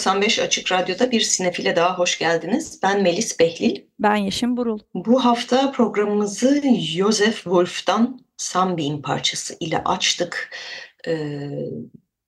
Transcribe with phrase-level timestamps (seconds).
[0.00, 2.80] 95 Açık Radyo'da bir sinefile daha hoş geldiniz.
[2.82, 3.82] Ben Melis Behlil.
[3.98, 4.78] Ben Yeşim Burul.
[4.94, 10.50] Bu hafta programımızı Joseph Wolf'tan Sunbeam parçası ile açtık.
[11.06, 11.50] Ee,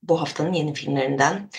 [0.03, 1.49] bu haftanın yeni filmlerinden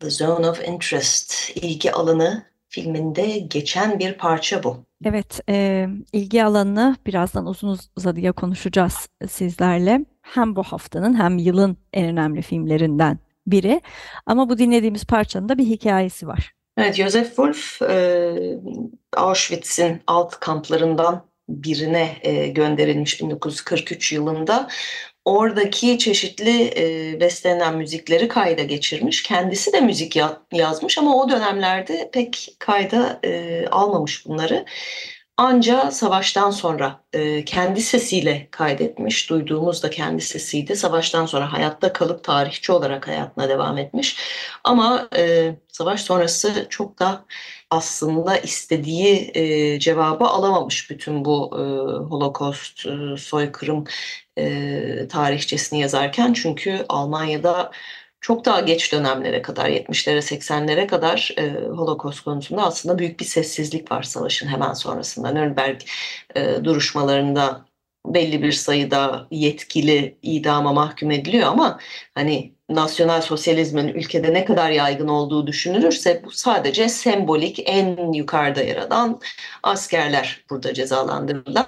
[0.00, 4.84] The Zone of Interest, ilgi alanı filminde geçen bir parça bu.
[5.04, 10.04] Evet, e, ilgi alanını birazdan uzun uzadıya konuşacağız sizlerle.
[10.22, 13.80] Hem bu haftanın hem yılın en önemli filmlerinden biri.
[14.26, 16.52] Ama bu dinlediğimiz parçanın da bir hikayesi var.
[16.78, 18.34] Evet, Joseph Wolf e,
[19.16, 24.68] Auschwitz'in alt kamplarından birine e, gönderilmiş 1943 yılında.
[25.24, 29.22] Oradaki çeşitli e, bestelenen müzikleri kayda geçirmiş.
[29.22, 34.64] Kendisi de müzik ya yazmış ama o dönemlerde pek kayda e, almamış bunları.
[35.42, 40.76] Anca savaştan sonra e, kendi sesiyle kaydetmiş, duyduğumuz da kendi sesiydi.
[40.76, 44.16] Savaştan sonra hayatta kalıp tarihçi olarak hayatına devam etmiş.
[44.64, 47.24] Ama e, savaş sonrası çok da
[47.70, 51.62] aslında istediği e, cevabı alamamış bütün bu e,
[52.04, 53.84] Holocaust, e, soykırım
[54.38, 56.32] e, tarihçesini yazarken.
[56.32, 57.70] Çünkü Almanya'da
[58.22, 63.92] çok daha geç dönemlere kadar 70'lere 80'lere kadar e, Holocaust konusunda aslında büyük bir sessizlik
[63.92, 65.30] var savaşın hemen sonrasında.
[65.30, 65.80] Nürnberg
[66.34, 67.66] e, duruşmalarında
[68.06, 71.78] belli bir sayıda yetkili idama mahkum ediliyor ama
[72.14, 78.76] hani nasyonel sosyalizmin ülkede ne kadar yaygın olduğu düşünülürse bu sadece sembolik en yukarıda yer
[78.76, 79.20] alan
[79.62, 81.66] askerler burada cezalandırılan.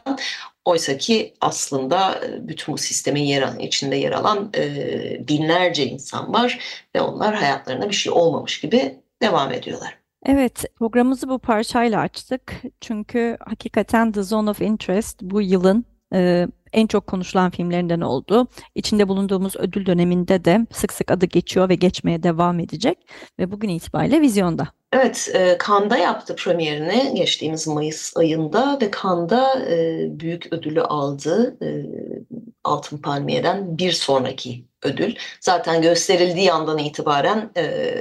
[0.64, 6.58] Oysa ki aslında e, bütün bu sistemin yer, içinde yer alan e, binlerce insan var
[6.96, 9.98] ve onlar hayatlarına bir şey olmamış gibi devam ediyorlar.
[10.26, 12.62] Evet, programımızı bu parçayla açtık.
[12.80, 18.48] Çünkü hakikaten The Zone of Interest bu yılın e, en çok konuşulan filmlerinden oldu.
[18.74, 22.98] İçinde bulunduğumuz ödül döneminde de sık sık adı geçiyor ve geçmeye devam edecek
[23.38, 24.68] ve bugün itibariyle vizyonda.
[24.92, 31.56] Evet, e, Cannes'da yaptı premierini geçtiğimiz Mayıs ayında ve Cannes'da e, büyük ödülü aldı.
[31.62, 31.68] E,
[32.64, 35.14] Altın Palmiye'den bir sonraki ödül.
[35.40, 37.94] Zaten gösterildiği andan itibaren e,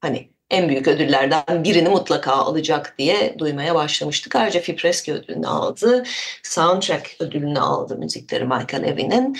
[0.00, 4.36] hani en büyük ödüllerden birini mutlaka alacak diye duymaya başlamıştık.
[4.36, 6.04] Ayrıca Fipreski ödülünü aldı,
[6.42, 9.36] Soundtrack ödülünü aldı müzikleri Michael Levy'nin.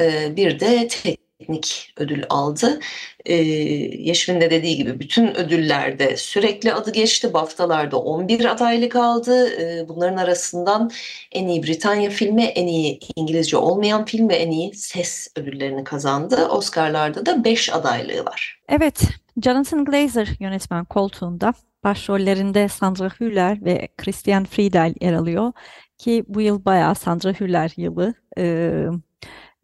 [0.00, 2.80] Ee, bir de teknik ödül aldı.
[3.24, 7.34] Ee, Yeşim'in de dediği gibi bütün ödüllerde sürekli adı geçti.
[7.34, 9.48] BAFTA'larda 11 adaylık aldı.
[9.60, 10.90] Ee, bunların arasından
[11.32, 16.48] en iyi Britanya filmi, en iyi İngilizce olmayan film ve en iyi ses ödüllerini kazandı.
[16.48, 18.60] Oscar'larda da 5 adaylığı var.
[18.68, 19.00] Evet,
[19.42, 21.54] Jonathan Glazer yönetmen koltuğunda.
[21.84, 25.52] Başrollerinde Sandra Hüller ve Christian Friedel yer alıyor.
[25.98, 28.14] Ki bu yıl bayağı Sandra Hüller yılı.
[28.38, 28.86] Ee,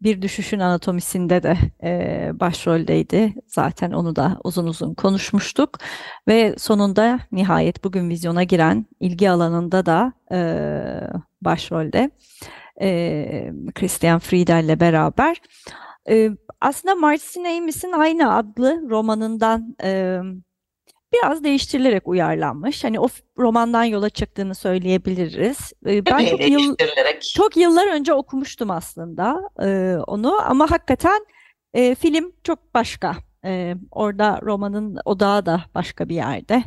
[0.01, 3.33] bir Düşüşün Anatomisinde de e, başroldeydi.
[3.47, 5.77] Zaten onu da uzun uzun konuşmuştuk.
[6.27, 10.39] Ve sonunda nihayet bugün vizyona giren ilgi alanında da e,
[11.41, 12.11] başrolde
[12.81, 15.41] e, Christian Friedel ile beraber.
[16.09, 16.29] E,
[16.63, 20.19] aslında Martin Amos'in aynı adlı romanından e,
[21.13, 22.83] biraz değiştirilerek uyarlanmış.
[22.83, 23.07] Hani o
[23.37, 25.73] romandan yola çıktığını söyleyebiliriz.
[25.85, 26.75] E, ben çok, yıl,
[27.35, 31.25] çok yıllar önce okumuştum aslında e, onu ama hakikaten
[31.73, 33.15] e, film çok başka.
[33.45, 36.63] E, orada romanın odağı da başka bir yerde.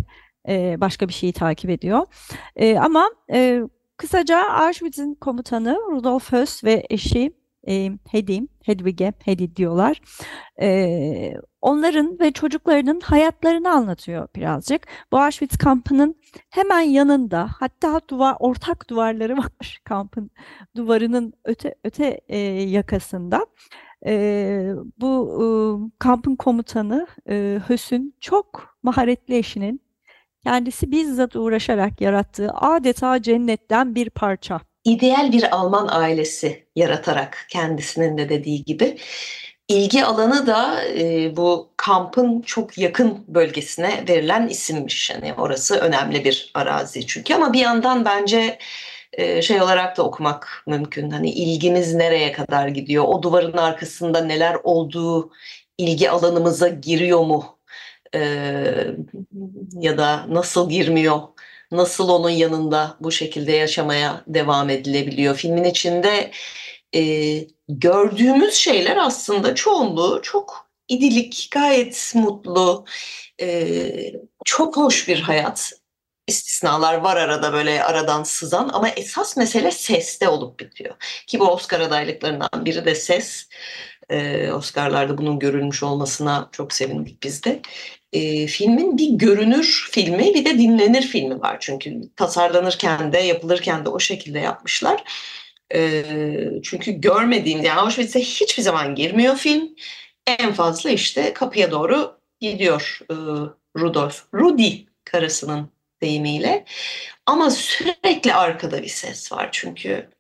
[0.48, 2.06] E, başka bir şeyi takip ediyor.
[2.56, 3.60] E, ama e,
[3.96, 7.32] kısaca Auschwitz'in komutanı Rudolf Höss ve eşi
[7.68, 10.00] e, Hedi, Hedwig'e Hedi diyorlar.
[10.60, 14.86] E, onların ve çocuklarının hayatlarını anlatıyor birazcık.
[15.12, 16.16] Bu Auschwitz kampının
[16.50, 20.30] hemen yanında hatta duvar, ortak duvarları var kampın
[20.76, 23.46] duvarının öte öte e, yakasında.
[24.06, 25.46] E, bu e,
[25.98, 29.80] kampın komutanı e, Hös'ün çok maharetli eşinin
[30.44, 38.28] kendisi bizzat uğraşarak yarattığı adeta cennetten bir parça ideal bir Alman ailesi yaratarak kendisinin de
[38.28, 38.98] dediği gibi
[39.68, 45.10] ilgi alanı da e, bu kampın çok yakın bölgesine verilen isimmiş.
[45.10, 48.58] Yani orası önemli bir arazi çünkü ama bir yandan bence
[49.12, 51.10] e, şey olarak da okumak mümkün.
[51.10, 53.04] Hani ilgimiz nereye kadar gidiyor?
[53.04, 55.32] O duvarın arkasında neler olduğu
[55.78, 57.56] ilgi alanımıza giriyor mu?
[58.14, 58.20] e,
[59.80, 61.20] ya da nasıl girmiyor,
[61.70, 65.36] nasıl onun yanında bu şekilde yaşamaya devam edilebiliyor.
[65.36, 66.30] Filmin içinde
[66.94, 67.00] e,
[67.68, 72.84] gördüğümüz şeyler aslında çoğunluğu çok idilik, gayet mutlu,
[73.40, 74.12] e,
[74.44, 75.72] çok hoş bir hayat.
[76.26, 80.94] İstisnalar var arada böyle aradan sızan ama esas mesele seste olup bitiyor.
[81.26, 83.48] Ki bu Oscar adaylıklarından biri de ses.
[84.10, 87.62] Ee, Oscar'larda bunun görülmüş olmasına çok sevindik biz de.
[88.12, 91.56] Ee, filmin bir görünür filmi bir de dinlenir filmi var.
[91.60, 95.04] Çünkü tasarlanırken de yapılırken de o şekilde yapmışlar.
[95.74, 96.04] Ee,
[96.62, 99.68] çünkü görmediğim yani Auschwitz'e hiçbir zaman girmiyor film.
[100.26, 103.14] En fazla işte kapıya doğru gidiyor e,
[103.78, 104.24] Rudolf.
[104.34, 104.72] Rudy
[105.04, 105.70] karısının
[106.02, 106.64] deyimiyle.
[107.26, 110.10] Ama sürekli arkada bir ses var çünkü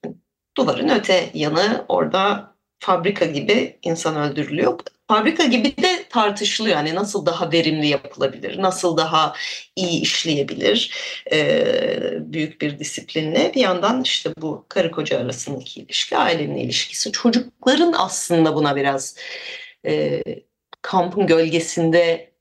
[0.56, 4.80] duvarın öte yanı orada fabrika gibi insan öldürülüyor.
[5.08, 9.34] Fabrika gibi de tartışılıyor yani nasıl daha verimli yapılabilir, nasıl daha
[9.76, 10.94] iyi işleyebilir
[11.32, 13.52] ee, büyük bir disiplinle.
[13.54, 19.16] Bir yandan işte bu karı koca arasındaki ilişki, ailenin ilişkisi, çocukların aslında buna biraz
[19.86, 20.22] e,
[20.82, 22.32] kampın gölgesinde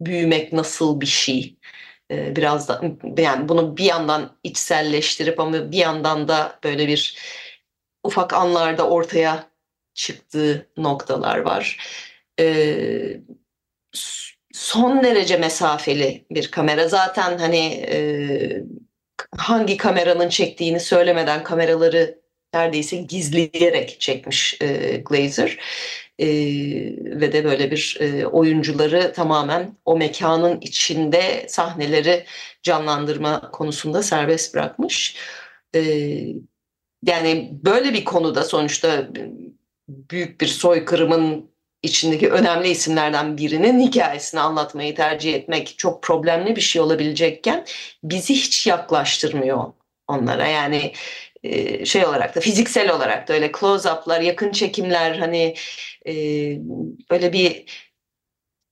[0.00, 1.58] büyümek nasıl bir şey?
[2.10, 2.82] biraz da
[3.18, 7.18] yani bunu bir yandan içselleştirip ama bir yandan da böyle bir
[8.04, 9.50] ufak anlarda ortaya
[9.98, 11.78] çıktığı noktalar var.
[12.40, 13.20] Ee,
[14.52, 16.88] son derece mesafeli bir kamera.
[16.88, 17.98] Zaten hani e,
[19.36, 22.18] hangi kameranın çektiğini söylemeden kameraları
[22.54, 25.58] neredeyse gizleyerek çekmiş e, Glazer.
[26.18, 26.26] E,
[27.20, 32.24] ve de böyle bir e, oyuncuları tamamen o mekanın içinde sahneleri
[32.62, 35.16] canlandırma konusunda serbest bırakmış.
[35.74, 35.80] E,
[37.06, 39.08] yani böyle bir konuda sonuçta
[39.88, 41.50] büyük bir soykırımın
[41.82, 47.64] içindeki önemli isimlerden birinin hikayesini anlatmayı tercih etmek çok problemli bir şey olabilecekken
[48.02, 49.72] bizi hiç yaklaştırmıyor
[50.08, 50.46] onlara.
[50.46, 50.92] Yani
[51.42, 55.54] e, şey olarak da fiziksel olarak da öyle close-up'lar, yakın çekimler hani
[56.06, 56.12] e,
[57.10, 57.64] böyle bir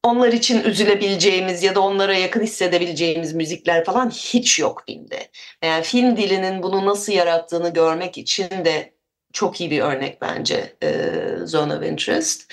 [0.02, 5.28] onlar için üzülebileceğimiz ya da onlara yakın hissedebileceğimiz müzikler falan hiç yok filmde.
[5.64, 8.95] Yani film dilinin bunu nasıl yarattığını görmek için de
[9.36, 11.10] çok iyi bir örnek bence e,
[11.44, 12.52] Zone of Interest.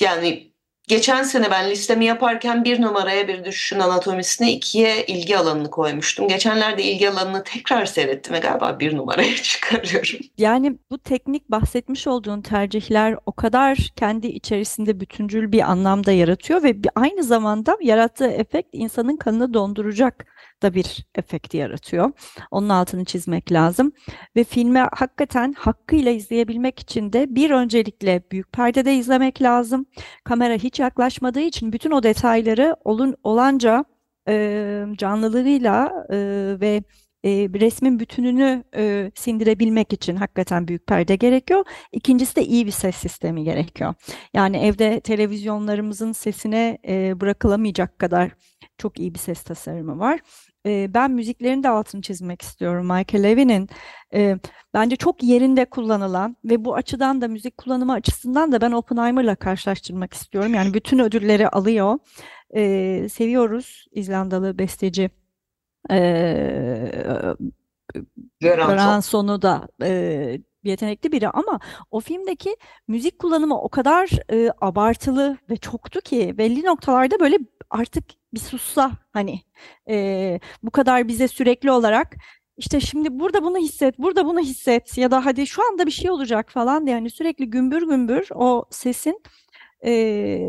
[0.00, 0.48] Yani
[0.88, 6.28] Geçen sene ben listemi yaparken bir numaraya bir düşüşün anatomisine ikiye ilgi alanını koymuştum.
[6.28, 10.18] Geçenlerde ilgi alanını tekrar seyrettim ve galiba bir numaraya çıkarıyorum.
[10.38, 16.76] Yani bu teknik bahsetmiş olduğun tercihler o kadar kendi içerisinde bütüncül bir anlamda yaratıyor ve
[16.94, 20.26] aynı zamanda yarattığı efekt insanın kanını donduracak
[20.62, 22.12] da bir efekti yaratıyor.
[22.50, 23.92] Onun altını çizmek lazım.
[24.36, 29.86] Ve filmi hakikaten hakkıyla izleyebilmek için de bir öncelikle büyük perdede izlemek lazım.
[30.24, 33.84] Kamera hiç yaklaşmadığı için bütün o detayları olun, olanca
[34.28, 36.16] e, canlılığıyla e,
[36.60, 36.82] ve
[37.24, 41.64] e, resmin bütününü e, sindirebilmek için hakikaten büyük perde gerekiyor.
[41.92, 43.94] İkincisi de iyi bir ses sistemi gerekiyor.
[44.34, 48.30] Yani evde televizyonlarımızın sesine e, bırakılamayacak kadar
[48.78, 50.20] çok iyi bir ses tasarımı var
[50.66, 52.86] e, ben müziklerin de altını çizmek istiyorum.
[52.86, 53.68] Michael Levy'nin
[54.14, 54.38] e,
[54.74, 60.14] bence çok yerinde kullanılan ve bu açıdan da müzik kullanımı açısından da ben Oppenheimer'la karşılaştırmak
[60.14, 60.54] istiyorum.
[60.54, 61.98] Yani bütün ödülleri alıyor.
[62.56, 65.10] E, seviyoruz İzlandalı besteci.
[65.90, 65.98] E,
[68.40, 72.56] Göranson'u da e, yetenekli biri ama o filmdeki
[72.88, 77.38] müzik kullanımı o kadar e, abartılı ve çoktu ki belli noktalarda böyle
[77.70, 78.04] artık
[78.34, 79.40] bir sussa hani
[79.88, 82.16] e, bu kadar bize sürekli olarak
[82.56, 86.10] işte şimdi burada bunu hisset, burada bunu hisset ya da hadi şu anda bir şey
[86.10, 89.22] olacak falan diye yani sürekli gümbür gümbür o sesin
[89.84, 90.40] e,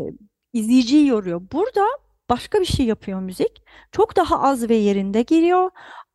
[0.52, 1.42] izleyiciyi yoruyor.
[1.52, 1.86] Burada
[2.30, 3.62] başka bir şey yapıyor müzik.
[3.92, 5.70] Çok daha az ve yerinde giriyor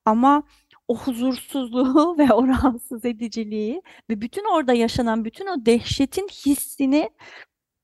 [0.06, 0.44] ama
[0.88, 7.10] o huzursuzluğu ve o rahatsız ediciliği ve bütün orada yaşanan bütün o dehşetin hissini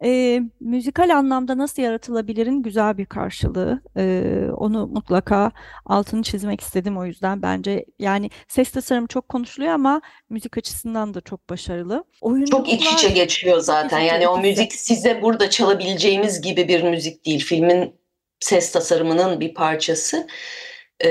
[0.03, 3.81] e, müzikal anlamda nasıl yaratılabilirin güzel bir karşılığı.
[3.97, 4.23] E,
[4.57, 5.51] onu mutlaka
[5.85, 11.21] altını çizmek istedim o yüzden bence yani ses tasarımı çok konuşuluyor ama müzik açısından da
[11.21, 12.03] çok başarılı.
[12.21, 13.99] Oyunculuklar, çok iç içe geçiyor zaten.
[13.99, 17.45] Yani o müzik size burada çalabileceğimiz gibi bir müzik değil.
[17.45, 17.95] Filmin
[18.39, 20.27] ses tasarımının bir parçası.
[20.99, 21.09] Ee,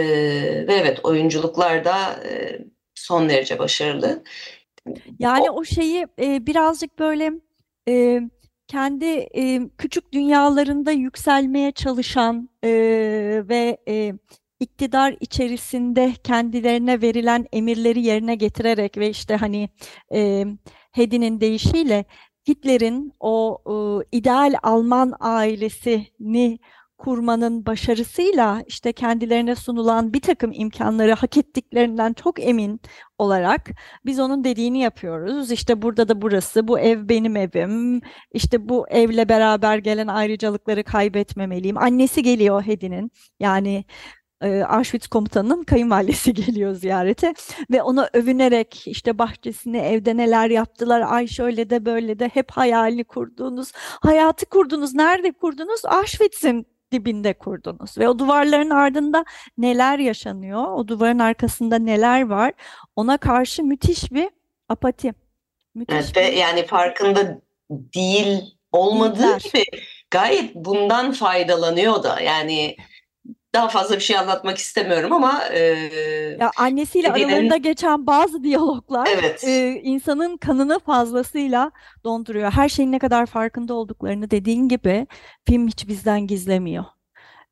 [0.68, 2.58] ve evet oyunculuklar da e,
[2.94, 4.22] son derece başarılı.
[5.18, 7.32] Yani o, o şeyi e, birazcık böyle
[7.88, 8.20] e,
[8.70, 12.70] kendi e, küçük dünyalarında yükselmeye çalışan e,
[13.48, 14.12] ve e,
[14.60, 19.68] iktidar içerisinde kendilerine verilen emirleri yerine getirerek ve işte hani
[20.14, 20.44] e,
[20.92, 22.04] Hedi'nin deyişiyle
[22.48, 23.72] Hitler'in o e,
[24.18, 26.58] ideal Alman ailesini
[27.00, 32.80] kurmanın başarısıyla işte kendilerine sunulan bir takım imkanları hak ettiklerinden çok emin
[33.18, 33.70] olarak
[34.06, 35.50] biz onun dediğini yapıyoruz.
[35.50, 38.00] İşte burada da burası, bu ev benim evim.
[38.32, 41.78] İşte bu evle beraber gelen ayrıcalıkları kaybetmemeliyim.
[41.78, 43.10] Annesi geliyor Hedi'nin.
[43.40, 43.84] Yani
[44.42, 47.34] e, Auschwitz komutanının kayınvalidesi geliyor ziyarete
[47.70, 53.04] ve ona övünerek işte bahçesini evde neler yaptılar ay şöyle de böyle de hep hayalini
[53.04, 57.98] kurduğunuz hayatı kurdunuz nerede kurdunuz Auschwitz'in dibinde kurdunuz.
[57.98, 59.24] Ve o duvarların ardında
[59.58, 60.64] neler yaşanıyor?
[60.64, 62.52] O duvarın arkasında neler var?
[62.96, 64.28] Ona karşı müthiş bir
[64.68, 65.12] apati
[65.74, 66.36] müthiş evet, bir...
[66.36, 68.42] yani farkında değil
[68.72, 69.40] olmadığı Değiller.
[69.40, 69.64] gibi
[70.10, 72.20] gayet bundan faydalanıyor da.
[72.20, 72.76] Yani
[73.54, 75.60] daha fazla bir şey anlatmak istemiyorum ama e,
[76.40, 77.28] ya annesiyle Edi'nin...
[77.28, 79.44] aralarında geçen bazı diyaloglar evet.
[79.44, 81.70] e, insanın kanını fazlasıyla
[82.04, 82.50] donduruyor.
[82.50, 85.06] Her şeyin ne kadar farkında olduklarını dediğin gibi
[85.46, 86.84] film hiç bizden gizlemiyor.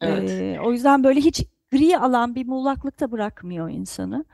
[0.01, 0.31] Evet.
[0.31, 4.25] E, o yüzden böyle hiç gri alan bir muğlaklıkta bırakmıyor insanı.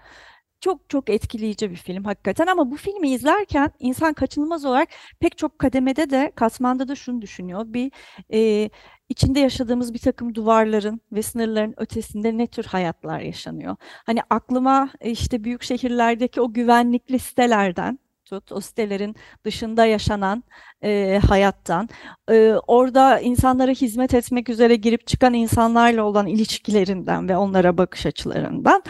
[0.64, 4.88] Çok çok etkileyici bir film hakikaten ama bu filmi izlerken insan kaçınılmaz olarak
[5.20, 7.64] pek çok kademede de katmanda da şunu düşünüyor.
[7.66, 7.92] Bir
[8.32, 8.70] e,
[9.08, 13.76] içinde yaşadığımız bir takım duvarların ve sınırların ötesinde ne tür hayatlar yaşanıyor?
[13.82, 20.44] Hani aklıma e, işte büyük şehirlerdeki o güvenlikli sitelerden tut, o sitelerin dışında yaşanan
[20.84, 21.88] e, hayattan,
[22.30, 28.82] e, orada insanlara hizmet etmek üzere girip çıkan insanlarla olan ilişkilerinden ve onlara bakış açılarından.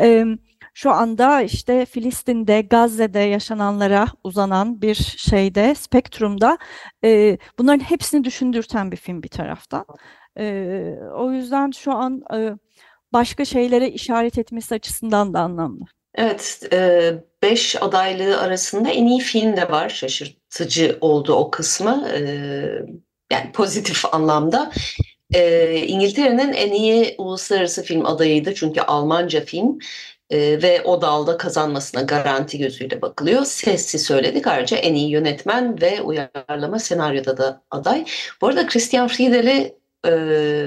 [0.00, 0.24] E,
[0.74, 6.58] şu anda işte Filistin'de, Gazze'de yaşananlara uzanan bir şeyde, spektrumda
[7.04, 9.84] e, bunların hepsini düşündürten bir film bir taraftan.
[10.38, 12.50] E, o yüzden şu an e,
[13.12, 15.84] başka şeylere işaret etmesi açısından da anlamlı.
[16.14, 17.12] Evet, e,
[17.42, 19.88] beş adaylığı arasında en iyi film de var.
[19.88, 22.08] Şaşırtıcı oldu o kısmı.
[22.14, 22.20] E,
[23.32, 24.70] yani pozitif anlamda.
[25.34, 29.78] E, İngiltere'nin en iyi uluslararası film adayıydı çünkü Almanca film
[30.30, 33.44] e, ve o dalda kazanmasına garanti gözüyle bakılıyor.
[33.44, 38.04] Sessi söyledik ayrıca en iyi yönetmen ve uyarlama senaryoda da aday.
[38.40, 40.10] Bu arada Christian Friedel'i e,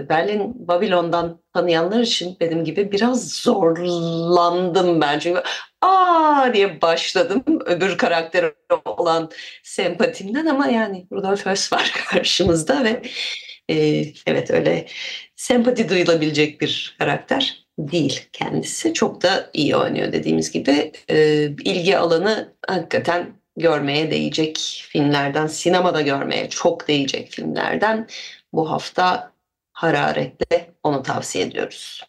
[0.09, 5.19] Berlin Babilon'dan tanıyanlar için benim gibi biraz zorlandım ben.
[5.19, 5.43] Çünkü
[5.81, 8.53] aa diye başladım öbür karakter
[8.85, 9.29] olan
[9.63, 13.01] sempatimden ama yani Rudolf Höss var karşımızda ve
[13.73, 14.85] e, evet öyle
[15.35, 18.93] sempati duyulabilecek bir karakter değil kendisi.
[18.93, 20.91] Çok da iyi oynuyor dediğimiz gibi.
[21.09, 24.57] E, ilgi alanı hakikaten görmeye değecek
[24.89, 28.07] filmlerden, sinemada görmeye çok değecek filmlerden
[28.53, 29.31] bu hafta
[29.73, 32.03] hararetle onu tavsiye ediyoruz.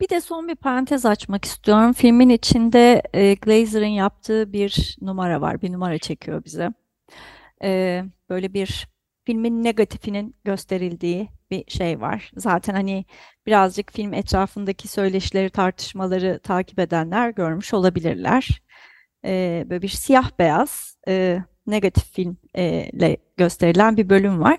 [0.00, 1.92] Bir de son bir parantez açmak istiyorum.
[1.92, 5.62] Filmin içinde e, Glazer'ın yaptığı bir numara var.
[5.62, 6.68] Bir numara çekiyor bize.
[7.62, 8.88] E, böyle bir
[9.24, 12.30] filmin negatifinin gösterildiği bir şey var.
[12.36, 13.04] Zaten hani
[13.46, 18.62] birazcık film etrafındaki söyleşileri, tartışmaları takip edenler görmüş olabilirler.
[19.24, 24.58] Ee, böyle bir siyah beyaz e, negatif film e, ile gösterilen bir bölüm var.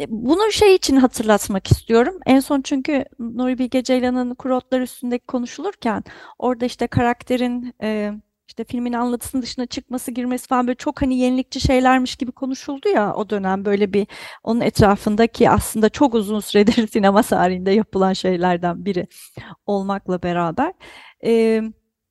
[0.00, 2.18] E, bunu şey için hatırlatmak istiyorum.
[2.26, 6.04] En son çünkü Nuri Bilge Ceylan'ın Kurotlar üstündeki konuşulurken
[6.38, 8.12] orada işte karakterin e,
[8.58, 13.14] işte filmin anlatısının dışına çıkması, girmesi falan böyle çok hani yenilikçi şeylermiş gibi konuşuldu ya
[13.14, 14.06] o dönem böyle bir
[14.42, 19.06] onun etrafındaki aslında çok uzun süredir sinema tarihinde yapılan şeylerden biri
[19.66, 20.72] olmakla beraber.
[21.24, 21.62] Ee,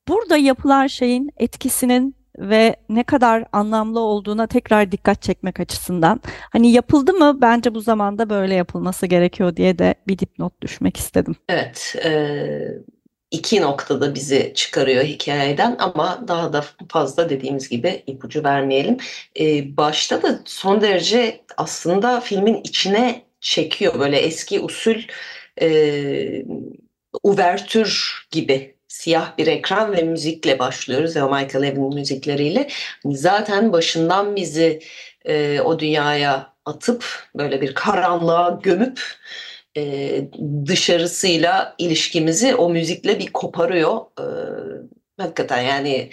[0.08, 7.14] burada yapılan şeyin etkisinin ve ne kadar anlamlı olduğuna tekrar dikkat çekmek açısından hani yapıldı
[7.14, 11.36] mı bence bu zamanda böyle yapılması gerekiyor diye de bir dipnot düşmek istedim.
[11.50, 12.12] Evet, e,
[13.32, 18.98] iki noktada bizi çıkarıyor hikayeden ama daha da fazla dediğimiz gibi ipucu vermeyelim.
[19.40, 25.02] Ee, başta da son derece aslında filmin içine çekiyor böyle eski usul
[25.62, 26.46] e,
[27.24, 32.70] uvertür gibi siyah bir ekran ve müzikle başlıyoruz ve Michael Evin müzikleriyle.
[33.06, 34.80] Zaten başından bizi
[35.26, 39.02] e, o dünyaya atıp böyle bir karanlığa gömüp
[39.78, 40.30] e,
[40.66, 44.02] dışarısıyla ilişkimizi o müzikle bir koparıyor.
[44.20, 44.26] E,
[45.18, 46.10] hakikaten yani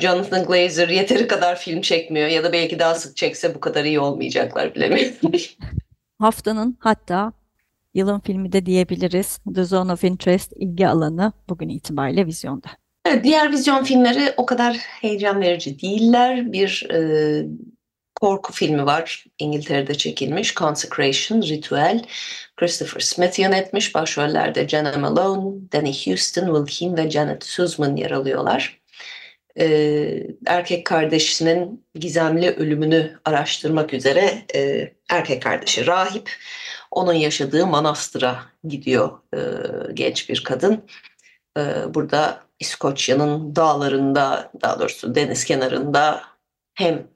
[0.00, 4.00] Jonathan Glazer yeteri kadar film çekmiyor ya da belki daha sık çekse bu kadar iyi
[4.00, 5.14] olmayacaklar bilemiyorum.
[6.18, 7.32] Haftanın hatta
[7.94, 9.40] yılın filmi de diyebiliriz.
[9.54, 12.68] The Zone of Interest ilgi alanı bugün itibariyle vizyonda.
[13.06, 16.52] Evet, diğer vizyon filmleri o kadar heyecan verici değiller.
[16.52, 16.98] Bir e,
[18.20, 19.24] korku filmi var.
[19.38, 20.54] İngiltere'de çekilmiş.
[20.54, 22.04] Consecration, Ritüel.
[22.58, 23.94] Christopher Smith yönetmiş.
[23.94, 28.80] Başrollerde Jenna Malone, Danny Houston, Will Keane ve Janet Suzman yer alıyorlar.
[29.60, 36.30] Ee, erkek kardeşinin gizemli ölümünü araştırmak üzere e, erkek kardeşi rahip
[36.90, 39.40] onun yaşadığı manastıra gidiyor e,
[39.94, 40.84] genç bir kadın.
[41.58, 41.62] E,
[41.94, 46.22] burada İskoçya'nın dağlarında, daha doğrusu deniz kenarında
[46.74, 47.06] hem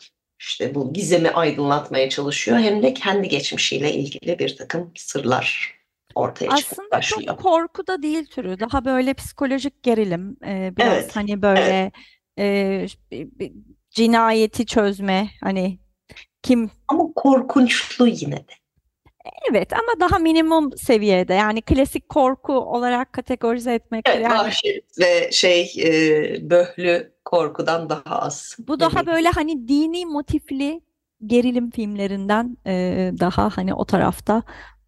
[0.48, 5.74] işte bu gizemi aydınlatmaya çalışıyor hem de kendi geçmişiyle ilgili bir takım sırlar
[6.14, 7.28] ortaya Aslında başlıyor.
[7.36, 8.60] çok korku da değil türü.
[8.60, 10.36] Daha böyle psikolojik gerilim.
[10.46, 11.92] Ee, biraz Evet, hani böyle
[12.38, 13.52] e, bir-
[13.90, 15.28] cinayeti çözme.
[15.40, 15.78] Hani
[16.42, 18.52] kim Ama korkunçlu yine de.
[19.50, 24.52] Evet ama daha minimum seviyede yani klasik korku olarak kategorize etmek Evet, yani
[24.98, 28.56] ve şey e, böhlü korkudan daha az.
[28.58, 29.06] bu daha demek.
[29.06, 30.80] böyle hani dini motifli
[31.26, 32.72] gerilim filmlerinden e,
[33.20, 34.42] daha hani o tarafta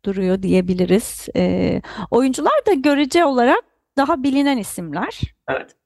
[0.04, 1.28] duruyor diyebiliriz.
[1.36, 3.64] E, oyuncular da görece olarak
[3.96, 5.20] daha bilinen isimler.
[5.48, 5.76] Evet.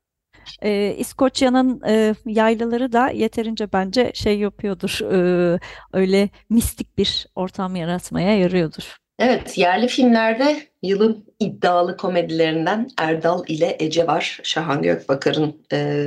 [0.62, 4.98] E, İskoçya'nın e, yaylaları da yeterince bence şey yapıyordur.
[5.12, 5.58] e,
[5.92, 8.96] öyle mistik bir ortam yaratmaya yarıyordur.
[9.18, 14.40] Evet, yerli filmlerde yılın iddialı komedilerinden Erdal ile Ece var.
[14.42, 16.06] Şahan Gökbakar'ın e,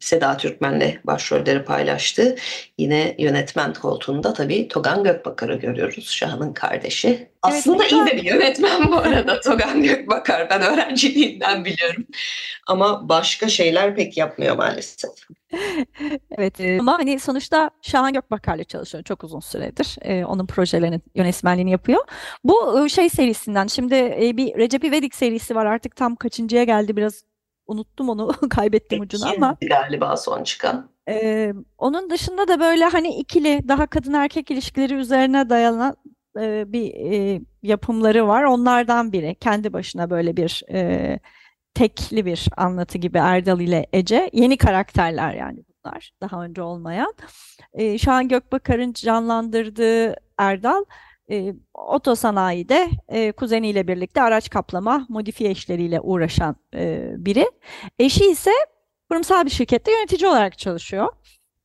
[0.00, 2.36] Seda Türkmen'le başrolleri paylaştığı.
[2.78, 6.10] Yine yönetmen koltuğunda tabii Togan Gökbakar'ı görüyoruz.
[6.10, 7.28] Şahan'ın kardeşi.
[7.42, 8.06] Aslında iyi güzel.
[8.06, 10.50] de bir yönetmen bu arada Togan Gökbakar.
[10.50, 12.06] Ben öğrenciliğinden biliyorum.
[12.66, 15.10] Ama başka şeyler pek yapmıyor maalesef.
[16.30, 19.96] Evet e, ama hani sonuçta Şahan Gökbakar'la çalışıyor çok uzun süredir.
[20.00, 22.04] E, onun projelerinin yönetmenliğini yapıyor.
[22.44, 26.96] Bu e, şey serisinden şimdi e, bir Recep İvedik serisi var artık tam kaçıncıya geldi
[26.96, 27.24] biraz
[27.66, 30.90] unuttum onu kaybettim ucunu ama galiba son çıkan.
[31.08, 35.96] e, onun dışında da böyle hani ikili daha kadın erkek ilişkileri üzerine dayanan
[36.40, 38.44] e, bir e, yapımları var.
[38.44, 41.18] Onlardan biri kendi başına böyle bir e,
[41.74, 44.30] tekli bir anlatı gibi Erdal ile Ece.
[44.32, 46.12] Yeni karakterler yani bunlar.
[46.20, 47.14] Daha önce olmayan.
[47.74, 50.84] Ee, Şahan Gökbakar'ın canlandırdığı Erdal
[51.30, 57.50] e, otosanayide e, kuzeniyle birlikte araç kaplama, modifiye işleriyle uğraşan e, biri.
[57.98, 58.50] Eşi ise
[59.10, 61.08] kurumsal bir şirkette yönetici olarak çalışıyor.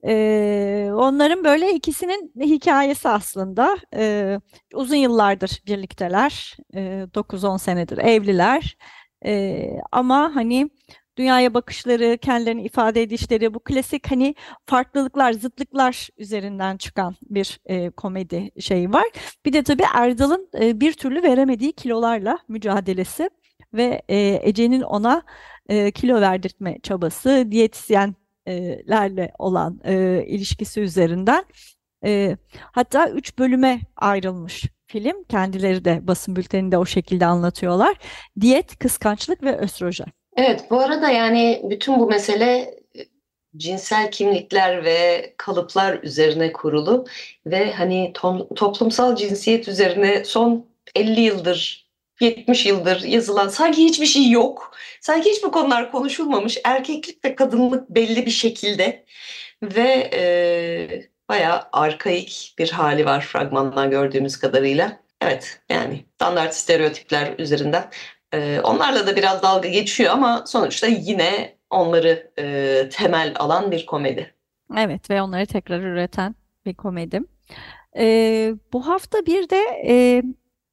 [0.07, 3.77] Ee, onların böyle ikisinin hikayesi aslında.
[3.95, 4.39] Ee,
[4.73, 6.57] uzun yıllardır birlikteler.
[6.75, 8.77] Ee, 9-10 senedir evliler.
[9.25, 10.69] Ee, ama hani
[11.17, 18.51] dünyaya bakışları, kendilerini ifade edişleri, bu klasik hani farklılıklar, zıtlıklar üzerinden çıkan bir e, komedi
[18.59, 19.05] şeyi var.
[19.45, 23.29] Bir de tabii Erdal'ın e, bir türlü veremediği kilolarla mücadelesi
[23.73, 25.23] ve e, Ece'nin ona
[25.69, 31.45] e, kilo verdirtme çabası, diyetisyenlerle olan e, ilişkisi üzerinden.
[32.05, 32.37] E,
[32.71, 35.23] hatta üç bölüme ayrılmış film.
[35.23, 37.97] Kendileri de basın bülteninde o şekilde anlatıyorlar.
[38.41, 40.20] Diyet, kıskançlık ve östrojen.
[40.37, 43.05] Evet, bu arada yani bütün bu mesele e,
[43.57, 47.05] cinsel kimlikler ve kalıplar üzerine kurulu
[47.45, 51.87] ve hani to- toplumsal cinsiyet üzerine son 50 yıldır,
[52.21, 54.75] 70 yıldır yazılan sanki hiçbir şey yok.
[55.01, 56.57] Sanki hiçbir konular konuşulmamış.
[56.63, 59.05] Erkeklik ve kadınlık belli bir şekilde
[59.63, 60.21] ve e,
[61.29, 65.01] bayağı arkaik bir hali var fragmandan gördüğümüz kadarıyla.
[65.21, 67.89] Evet, yani standart stereotipler üzerinden
[68.33, 74.33] ee, onlarla da biraz dalga geçiyor ama sonuçta yine onları e, temel alan bir komedi.
[74.77, 77.21] Evet ve onları tekrar üreten bir komedi.
[77.97, 80.23] Ee, bu hafta bir de e,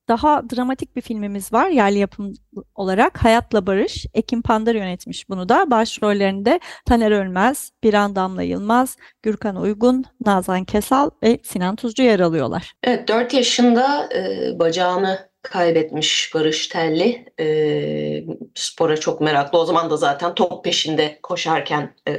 [0.08, 2.34] daha dramatik bir filmimiz var yerli yapım
[2.74, 4.06] olarak Hayatla Barış.
[4.14, 5.70] Ekim Pandar yönetmiş bunu da.
[5.70, 12.72] Başrollerinde Taner Ölmez, Biran Damla Yılmaz, Gürkan Uygun, Nazan Kesal ve Sinan Tuzcu yer alıyorlar.
[12.82, 17.33] Evet, 4 yaşında e, bacağını kaybetmiş Barış Telli.
[17.40, 18.24] E,
[18.55, 19.59] spora çok meraklı.
[19.59, 22.14] O zaman da zaten top peşinde koşarken e,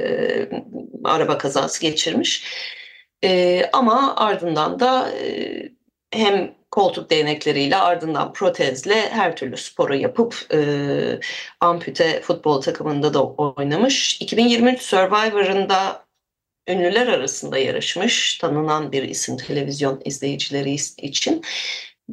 [1.04, 2.44] araba kazası geçirmiş.
[3.24, 5.62] E, ama ardından da e,
[6.12, 10.60] hem koltuk değnekleriyle ardından protezle her türlü sporu yapıp e,
[11.60, 14.20] ampute futbol takımında da oynamış.
[14.20, 16.04] 2023 Survivor'ında
[16.68, 18.38] ünlüler arasında yarışmış.
[18.38, 21.42] Tanınan bir isim televizyon izleyicileri için.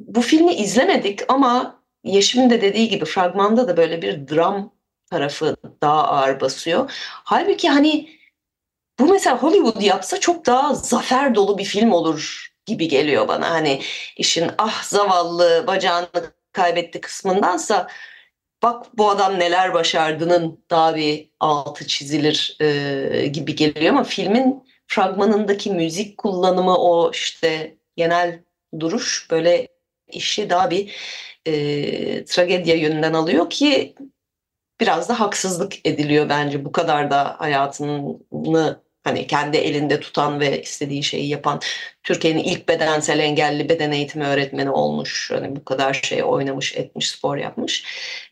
[0.07, 4.73] Bu filmi izlemedik ama Yeşim'in de dediği gibi fragmanda da böyle bir dram
[5.11, 6.91] tarafı daha ağır basıyor.
[7.23, 8.09] Halbuki hani
[8.99, 13.49] bu mesela Hollywood yapsa çok daha zafer dolu bir film olur gibi geliyor bana.
[13.49, 13.81] Hani
[14.17, 16.07] işin ah zavallı bacağını
[16.51, 17.87] kaybetti kısmındansa
[18.63, 25.71] bak bu adam neler başardığının daha bir altı çizilir e, gibi geliyor ama filmin fragmanındaki
[25.71, 28.43] müzik kullanımı o işte genel
[28.79, 29.67] duruş böyle
[30.07, 30.95] işi daha bir
[31.45, 33.95] e, tragedya yönünden alıyor ki
[34.79, 41.03] biraz da haksızlık ediliyor bence bu kadar da hayatını hani kendi elinde tutan ve istediği
[41.03, 41.59] şeyi yapan
[42.03, 45.31] Türkiye'nin ilk bedensel engelli beden eğitimi öğretmeni olmuş.
[45.31, 47.85] Hani bu kadar şey oynamış, etmiş, spor yapmış.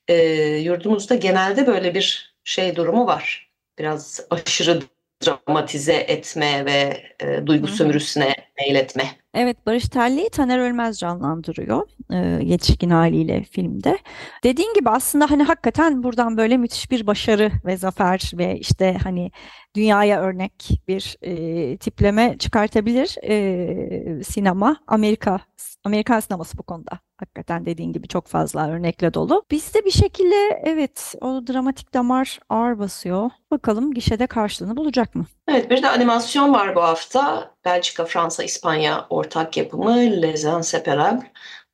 [0.07, 0.15] E,
[0.57, 3.51] yurdumuzda genelde böyle bir şey durumu var.
[3.79, 4.81] Biraz aşırı
[5.25, 9.17] dramatize etme ve e, duygu sömürüsüne meyletme.
[9.35, 13.97] Evet Barış Telli'yi Taner Ölmez canlandırıyor e, yetişkin haliyle filmde.
[14.43, 19.31] Dediğin gibi aslında hani hakikaten buradan böyle müthiş bir başarı ve zafer ve işte hani
[19.75, 24.77] dünyaya örnek bir e, tipleme çıkartabilir e, sinema.
[24.87, 25.39] Amerika
[25.83, 29.45] Amerikan sineması bu konuda hakikaten dediğin gibi çok fazla örnekle dolu.
[29.51, 33.29] Bizde bir şekilde evet o dramatik damar ağır basıyor.
[33.51, 35.25] Bakalım gişede karşılığını bulacak mı?
[35.47, 37.51] Evet bir de animasyon var bu hafta.
[37.65, 41.23] Belçika, Fransa, İspanya ortak yapımı Les Inseparables.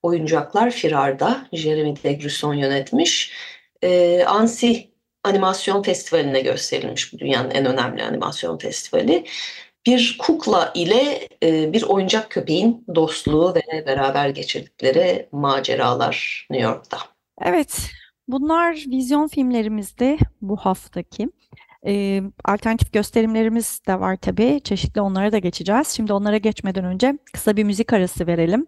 [0.04, 1.47] Oyuncaklar Firar'da.
[1.54, 3.34] Jeremy Degrusson yönetmiş.
[3.84, 4.91] Ee, Ansi
[5.23, 9.25] Animasyon Festivali'ne gösterilmiş bu dünyanın en önemli animasyon festivali.
[9.86, 16.98] Bir kukla ile e, bir oyuncak köpeğin dostluğu ve beraber geçirdikleri maceralar New York'ta.
[17.41, 17.89] Evet,
[18.28, 21.30] bunlar vizyon filmlerimizde bu haftaki.
[21.88, 24.62] E, alternatif gösterimlerimiz de var tabii.
[24.63, 25.88] Çeşitli onlara da geçeceğiz.
[25.88, 28.67] Şimdi onlara geçmeden önce kısa bir müzik arası verelim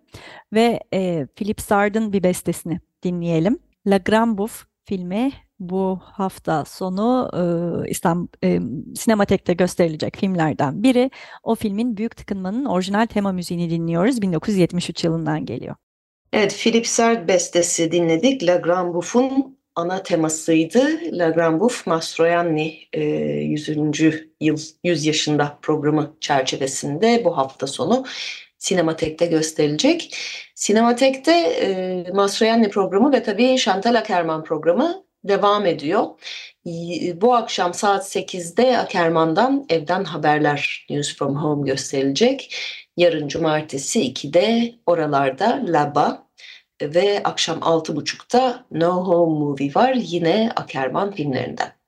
[0.54, 3.60] ve e, Philip Sard'ın bir bestesini dinleyelim.
[3.88, 5.32] La Grand Bouffe filmi
[5.70, 8.60] bu hafta sonu e, İstanbul e,
[8.96, 11.12] Sinematek'te gösterilecek filmlerden biri.
[11.44, 14.22] O filmin Büyük Tıkınmanın orijinal tema müziğini dinliyoruz.
[14.22, 15.76] 1973 yılından geliyor.
[16.34, 18.44] Evet, Philip Sard bestesi dinledik.
[18.44, 21.00] La Grand Bouffe'un ana temasıydı.
[21.12, 23.70] La Grand Bouffe Mastroianni e, 100.
[24.42, 28.06] yıl 100 yaşında programı çerçevesinde bu hafta sonu
[28.58, 30.16] Sinematek'te gösterilecek.
[30.56, 36.06] Sinematek'te e, Mastroianni programı ve tabii Chantal Akerman programı devam ediyor.
[37.22, 42.56] Bu akşam saat 8'de Akerman'dan Evden Haberler News from Home gösterilecek.
[42.98, 46.28] Yarın cumartesi 2'de oralarda Laba
[46.82, 51.83] ve akşam 6.30'da No Home Movie var yine Akerman filmlerinden.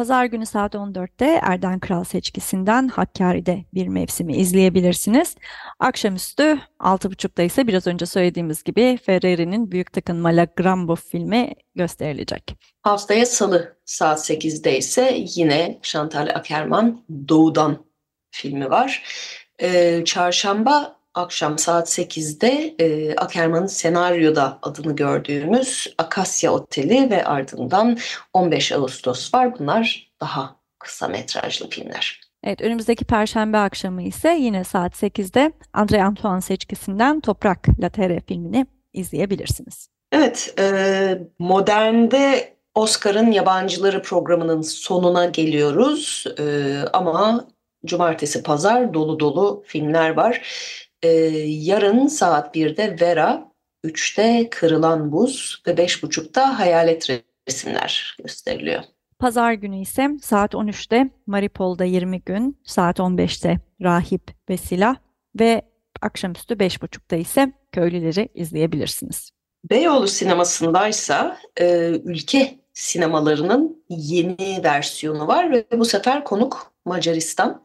[0.00, 5.36] Pazar günü saat 14'te Erden Kral seçkisinden Hakkari'de bir mevsimi izleyebilirsiniz.
[5.78, 6.42] Akşamüstü
[6.78, 12.56] 6.30'da ise biraz önce söylediğimiz gibi Ferreri'nin Büyük Takın Malagrambo filmi gösterilecek.
[12.82, 17.86] Haftaya salı saat 8'de ise yine Chantal Akerman Doğu'dan
[18.30, 19.02] filmi var.
[19.62, 27.98] Ee, çarşamba akşam saat 8'de e, Akerman'ın senaryoda adını gördüğümüz Akasya Oteli ve ardından
[28.32, 29.58] 15 Ağustos var.
[29.58, 32.20] Bunlar daha kısa metrajlı filmler.
[32.44, 39.88] Evet, önümüzdeki Perşembe akşamı ise yine saat 8'de André Antoine seçkisinden Toprak Latere filmini izleyebilirsiniz.
[40.12, 47.48] Evet, e, modernde Oscar'ın Yabancıları programının sonuna geliyoruz e, ama
[47.84, 50.42] cumartesi pazar dolu dolu filmler var.
[51.02, 51.08] Ee,
[51.46, 53.52] yarın saat 1'de Vera,
[53.84, 57.10] 3'te Kırılan Buz ve 5.30'da Hayalet
[57.48, 58.82] Resimler gösteriliyor.
[59.18, 64.96] Pazar günü ise saat 13'te Maripol'da 20 gün, saat 15'te Rahip ve Silah
[65.40, 65.62] ve
[66.02, 69.30] akşamüstü 5.30'da ise Köylüleri izleyebilirsiniz.
[69.70, 77.64] Beyoğlu sinemasındaysa e, ülke sinemalarının yeni versiyonu var ve bu sefer konuk Macaristan.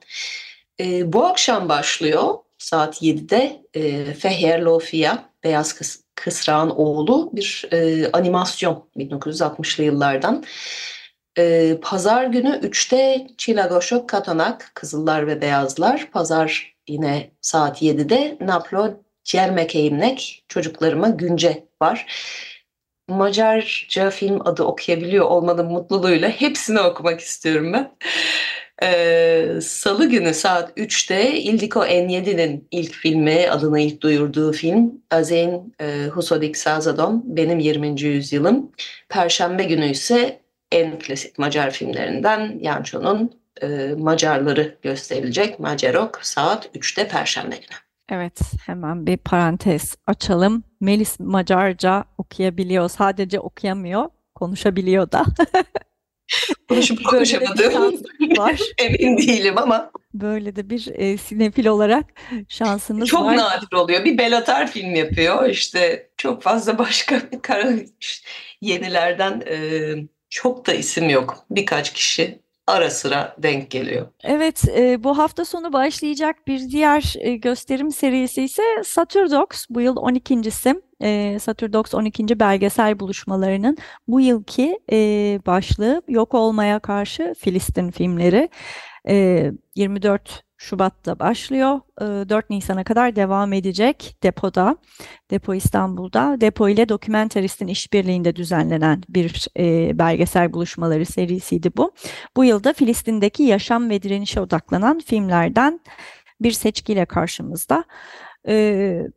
[0.79, 8.11] E, bu akşam başlıyor saat 7'de e, Feher Lofia, Beyaz Kıs Kısrağın oğlu bir e,
[8.11, 10.43] animasyon 1960'lı yıllardan.
[11.37, 16.11] E, Pazar günü 3'te Çilagoşok Katonak, Kızıllar ve Beyazlar.
[16.11, 22.07] Pazar yine saat 7'de Naplo Cermekeyimnek, Çocuklarıma Günce var.
[23.07, 27.91] Macarca film adı okuyabiliyor olmanın mutluluğuyla hepsini okumak istiyorum ben.
[28.83, 36.07] Ee, Salı günü saat 3'te Ildiko Enyedi'nin ilk filmi, adını ilk duyurduğu film Azeyn e,
[36.07, 38.01] Husodik Sazadon, Benim 20.
[38.01, 38.71] Yüzyılım.
[39.09, 45.59] Perşembe günü ise en klasik Macar filmlerinden Yancho'nun e, Macarları gösterilecek.
[45.59, 47.77] Macerok saat 3'te Perşembe günü.
[48.11, 50.63] Evet, hemen bir parantez açalım.
[50.79, 55.25] Melis Macarca okuyabiliyor, sadece okuyamıyor, konuşabiliyor da.
[56.69, 57.93] Konuşup konuşamadığım
[58.37, 58.59] var.
[58.77, 59.91] emin değilim ama.
[60.13, 62.05] Böyle de bir e, sinefil olarak
[62.47, 63.35] şansımız çok var.
[63.35, 64.05] Çok nadir oluyor.
[64.05, 65.49] Bir Belatar film yapıyor.
[65.49, 67.71] İşte çok fazla başka kara,
[68.61, 69.57] yenilerden e,
[70.29, 71.45] çok da isim yok.
[71.51, 74.07] Birkaç kişi ara sıra denk geliyor.
[74.23, 79.47] Evet, e, bu hafta sonu başlayacak bir diğer e, gösterim serisi ise Saturdox.
[79.69, 80.81] Bu yıl 12.si.
[81.01, 82.39] E, Saturdox 12.
[82.39, 83.77] belgesel buluşmalarının
[84.07, 84.97] bu yılki e,
[85.45, 88.49] başlığı Yok Olmaya Karşı Filistin filmleri.
[89.07, 91.79] E, 24 Şubat'ta başlıyor.
[91.99, 94.77] 4 Nisan'a kadar devam edecek depoda.
[95.31, 96.41] Depo İstanbul'da.
[96.41, 101.91] Depo ile Dokumentaristin işbirliğinde düzenlenen bir e, belgesel buluşmaları serisiydi bu.
[102.37, 105.79] Bu yılda Filistin'deki yaşam ve direnişe odaklanan filmlerden
[106.41, 107.83] bir seçkiyle karşımızda.
[108.47, 109.07] E,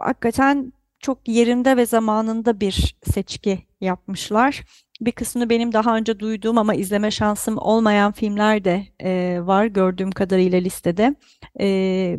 [0.00, 4.62] hakikaten çok yerinde ve zamanında bir seçki yapmışlar.
[5.00, 10.10] Bir kısmını benim daha önce duyduğum ama izleme şansım olmayan filmler de e, var gördüğüm
[10.10, 11.14] kadarıyla listede.
[11.60, 12.18] E,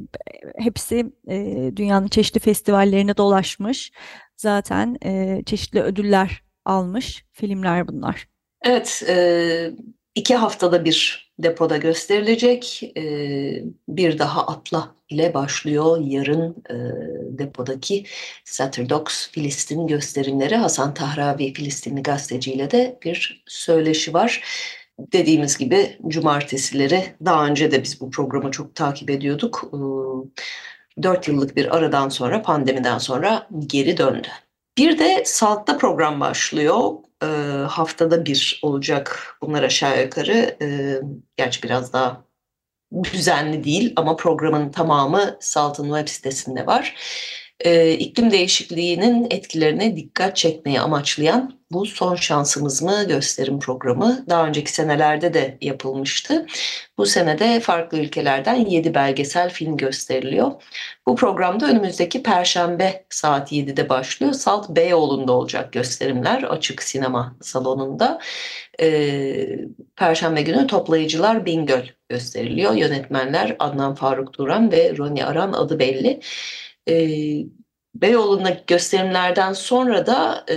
[0.58, 3.92] hepsi e, dünyanın çeşitli festivallerine dolaşmış.
[4.38, 8.28] Zaten e, çeşitli ödüller almış filmler bunlar.
[8.66, 9.72] Evet, e,
[10.16, 12.92] iki haftada bir depoda gösterilecek.
[12.98, 13.04] E,
[13.88, 16.76] bir daha Atla ile başlıyor yarın e,
[17.38, 18.06] depodaki
[18.46, 20.56] Saturdox Filistin gösterimleri.
[20.56, 24.44] Hasan Tahravi Filistinli gazeteciyle de bir söyleşi var.
[25.00, 29.72] Dediğimiz gibi cumartesileri daha önce de biz bu programı çok takip ediyorduk.
[31.04, 34.28] Dört yıllık bir aradan sonra pandemiden sonra geri döndü.
[34.78, 36.92] Bir de Salt'ta program başlıyor.
[37.24, 37.28] E,
[37.68, 40.58] haftada bir olacak bunlar aşağı yukarı.
[40.62, 41.00] E,
[41.38, 42.24] gerçi biraz daha
[43.04, 46.96] düzenli değil ama programın tamamı Salt'ın web sitesinde var.
[47.64, 54.72] E, iklim değişikliğinin etkilerine dikkat çekmeyi amaçlayan bu son şansımız mı gösterim programı daha önceki
[54.72, 56.46] senelerde de yapılmıştı.
[56.98, 60.52] Bu senede farklı ülkelerden 7 belgesel film gösteriliyor.
[61.08, 64.34] Bu programda önümüzdeki Perşembe saat 7'de başlıyor.
[64.34, 68.20] Salt Beyoğlu'nda olacak gösterimler açık sinema salonunda.
[68.82, 69.60] Ee,
[69.96, 72.74] Perşembe günü Toplayıcılar Bingöl gösteriliyor.
[72.74, 76.20] Yönetmenler Adnan Faruk Duran ve Roni Aran adı belli.
[76.90, 77.46] Ee,
[77.96, 80.56] Beyoğlu'ndaki gösterimlerden sonra da e,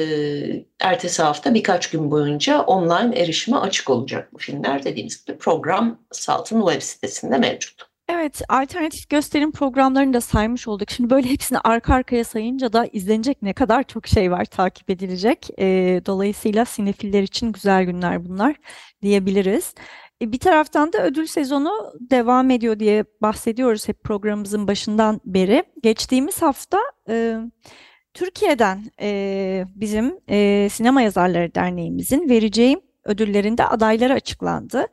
[0.81, 4.85] ertesi hafta birkaç gün boyunca online erişime açık olacak bu filmler.
[4.85, 7.87] Dediğimiz gibi program Salt'ın web sitesinde mevcut.
[8.09, 10.91] Evet, alternatif gösterim programlarını da saymış olduk.
[10.91, 15.49] Şimdi böyle hepsini arka arkaya sayınca da izlenecek ne kadar çok şey var takip edilecek.
[15.59, 15.67] E,
[16.07, 18.57] dolayısıyla sinefiller için güzel günler bunlar
[19.03, 19.75] diyebiliriz.
[20.23, 25.65] E, bir taraftan da ödül sezonu devam ediyor diye bahsediyoruz hep programımızın başından beri.
[25.83, 27.37] Geçtiğimiz hafta e,
[28.15, 34.87] Türkiye'den e, bizim e, Sinema Yazarları Derneğimizin vereceği ödüllerinde adayları açıklandı.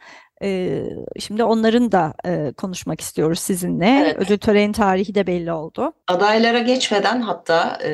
[0.43, 0.83] E,
[1.19, 3.99] şimdi onların da e, konuşmak istiyoruz sizinle.
[4.01, 4.15] Evet.
[4.19, 5.93] Ödül töreni tarihi de belli oldu.
[6.07, 7.91] Adaylara geçmeden hatta e,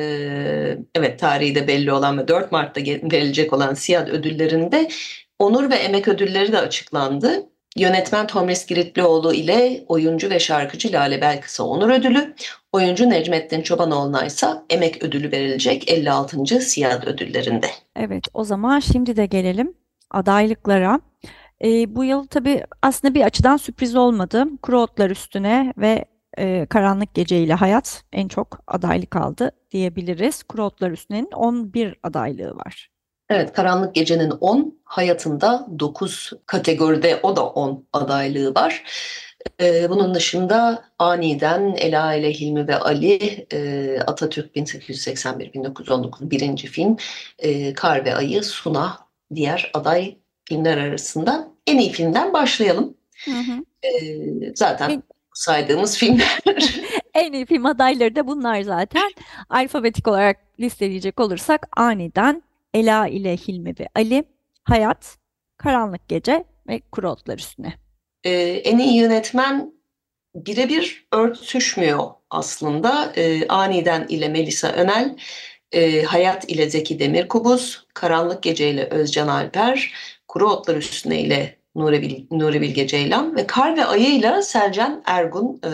[0.94, 2.80] evet tarihi de belli olan ve 4 Mart'ta
[3.12, 4.88] verilecek olan SİAD ödüllerinde
[5.40, 7.46] Onur ve emek ödülleri de açıklandı.
[7.76, 12.34] Yönetmen Tomris Giritlioğlu ile oyuncu ve şarkıcı Lale Belkıs'a onur ödülü,
[12.72, 16.60] oyuncu Necmettin Çobanoğlu'na ise emek ödülü verilecek 56.
[16.60, 17.66] Siyad ödüllerinde.
[17.96, 19.74] Evet o zaman şimdi de gelelim
[20.10, 21.00] adaylıklara.
[21.64, 24.44] E, bu yıl tabii aslında bir açıdan sürpriz olmadı.
[24.62, 26.04] Kuru otlar üstüne ve
[26.38, 30.42] e, Karanlık Gece ile Hayat en çok adaylık aldı diyebiliriz.
[30.42, 32.90] Kuru otlar üstüne'nin 11 adaylığı var.
[33.30, 38.84] Evet, Karanlık Gece'nin 10, Hayatında 9 kategoride o da 10 adaylığı var.
[39.60, 46.96] Ee, bunun dışında Aniden, Ela ile Hilmi ve Ali, e, Atatürk 1881-1919 birinci film,
[47.38, 48.98] e, Kar ve Ayı, Suna
[49.34, 51.48] diğer aday filmler arasında.
[51.66, 52.94] En iyi filmden başlayalım.
[53.24, 53.64] Hı hı.
[53.82, 53.90] E,
[54.54, 55.02] zaten
[55.34, 56.38] saydığımız filmler.
[57.14, 59.10] en iyi film adayları da bunlar zaten.
[59.50, 62.42] Alfabetik olarak listeleyecek olursak Aniden,
[62.74, 64.24] Ela ile Hilmi ve Ali,
[64.64, 65.16] Hayat,
[65.56, 67.72] Karanlık Gece ve Kuru Otlar Üstüne.
[68.24, 69.72] Ee, en iyi yönetmen
[70.34, 73.12] birebir örtüşmüyor aslında.
[73.16, 75.16] Ee, Aniden ile Melisa Önel,
[75.72, 79.92] e, Hayat ile Zeki Demirkubuz, Karanlık Gece ile Özcan Alper,
[80.28, 85.60] Kuru Otlar Üstüne ile Nuri, Bil, Bilge Ceylan ve Kar ve Ayı ile Selcan Ergun.
[85.64, 85.70] E,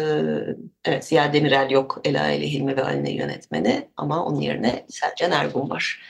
[0.85, 5.71] evet Ziya Demirel yok Ela ile Hilmi ve Aline yönetmeni ama onun yerine Selcan Ergun
[5.71, 6.01] var.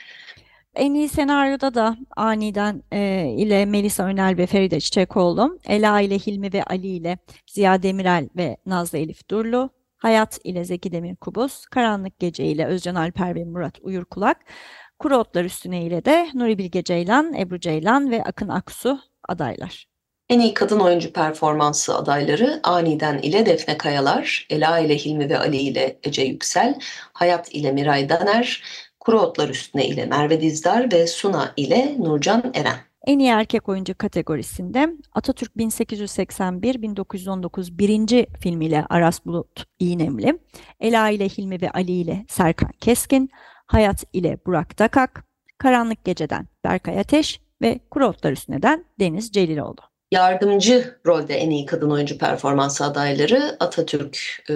[0.77, 6.53] En iyi senaryoda da aniden e, ile Melisa Önel ve Feride Çiçekoğlu, Ela ile Hilmi
[6.53, 12.45] ve Ali ile Ziya Demirel ve Nazlı Elif Durlu, Hayat ile Zeki Demirkubuz, Karanlık Gece
[12.45, 14.37] ile Özcan Alper ve Murat Uyurkulak,
[14.99, 19.87] Kuru Otlar Üstüne ile de Nuri Bilge Ceylan, Ebru Ceylan ve Akın Aksu adaylar.
[20.29, 25.57] En iyi kadın oyuncu performansı adayları Aniden ile Defne Kayalar, Ela ile Hilmi ve Ali
[25.57, 26.79] ile Ece Yüksel,
[27.13, 28.63] Hayat ile Miray Daner,
[29.07, 32.77] Kuru Otlar Üstüne ile Merve Dizdar ve Suna ile Nurcan Eren.
[33.05, 40.39] En iyi erkek oyuncu kategorisinde Atatürk 1881-1919 birinci filmiyle Aras Bulut İğnemli,
[40.79, 43.29] Ela ile Hilmi ve Ali ile Serkan Keskin,
[43.65, 45.25] Hayat ile Burak Dakak,
[45.57, 49.81] Karanlık Gece'den Berkay Ateş ve Kuru Otlar Üstüne'den Deniz Celiloğlu.
[50.11, 54.53] Yardımcı rolde en iyi kadın oyuncu performansı adayları Atatürk e,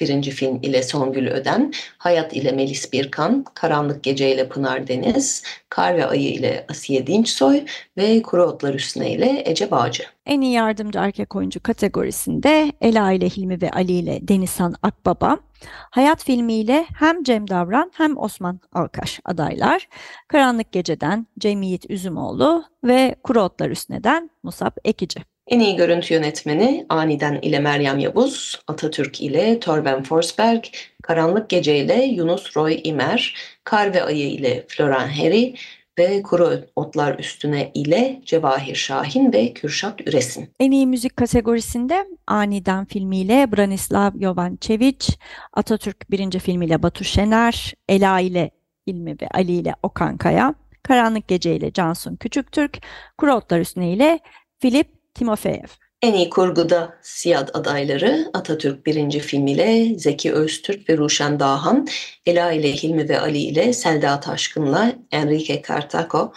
[0.00, 5.96] birinci film ile Songül Öden, Hayat ile Melis Birkan, Karanlık Gece ile Pınar Deniz, Kar
[5.96, 7.64] ve Ayı ile Asiye Dinçsoy
[7.96, 10.02] ve Kuru Otlar Üstüne ile Ece Bağcı.
[10.26, 16.24] En iyi yardımcı erkek oyuncu kategorisinde Ela ile Hilmi ve Ali ile Denizhan Akbaba, Hayat
[16.24, 19.88] filmiyle hem Cem Davran hem Osman Alkaş adaylar.
[20.28, 25.20] Karanlık Gece'den Cem Yiğit Üzümoğlu ve Kuru Otlar Üstüne'den Musab Ekici.
[25.46, 30.64] En iyi görüntü yönetmeni Aniden ile Meryem Yavuz, Atatürk ile Torben Forsberg,
[31.02, 35.54] Karanlık Gece ile Yunus Roy İmer, Kar ve Ayı ile Florian Harry,
[35.98, 40.50] ve Kuru Otlar Üstüne ile Cevahir Şahin ve Kürşat Üresin.
[40.60, 45.16] En iyi müzik kategorisinde Aniden filmiyle Branislav Jovančević,
[45.52, 48.50] Atatürk birinci filmiyle Batu Şener, Ela ile
[48.86, 52.78] Hilmi ve Ali ile Okan Kaya, Karanlık Gece ile Cansun Küçüktürk,
[53.18, 54.20] Kuru Otlar Üstüne ile
[54.58, 55.68] Filip Timofeyev.
[56.02, 61.88] En iyi kurguda Siyad adayları Atatürk birinci filmiyle Zeki Öztürk ve Ruşen Dağhan,
[62.26, 66.32] Ela ile Hilmi ve Ali ile Selda Taşkın'la Enrique Cartaco,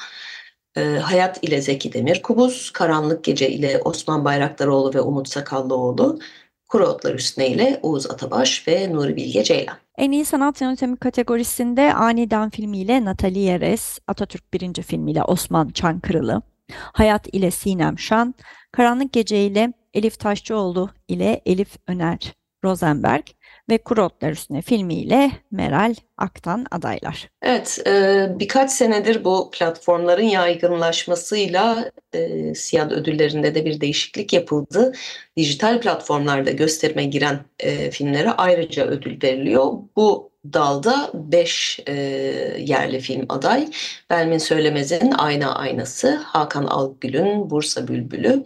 [0.76, 6.20] e, Hayat ile Zeki Demirkubuz, Karanlık Gece ile Osman Bayraktaroğlu ve Umut Sakallıoğlu,
[6.68, 9.78] Kuru Otlar Üstüne ile Oğuz Atabaş ve Nuri Bilge Ceylan.
[9.98, 16.42] En iyi sanat yönetimi kategorisinde Aniden filmiyle Natalie Yeres, Atatürk birinci filmiyle Osman Çankırılı,
[16.74, 18.36] Hayat ile Sinem Şan,
[18.72, 23.24] Karanlık Gece ile Elif Taşçıoğlu ile Elif Öner Rosenberg
[23.70, 27.30] ve Kurotlar Üstüne filmiyle Meral Aktan adaylar.
[27.42, 34.94] Evet, e, birkaç senedir bu platformların yaygınlaşmasıyla e, Siyad ödüllerinde de bir değişiklik yapıldı.
[35.38, 39.74] Dijital platformlarda gösterime giren e, filmlere ayrıca ödül veriliyor.
[39.96, 41.94] Bu dalda 5 e,
[42.60, 43.68] yerli film aday.
[44.10, 48.44] Belmin Söylemez'in Ayna Aynası, Hakan Algül'ün Bursa Bülbülü,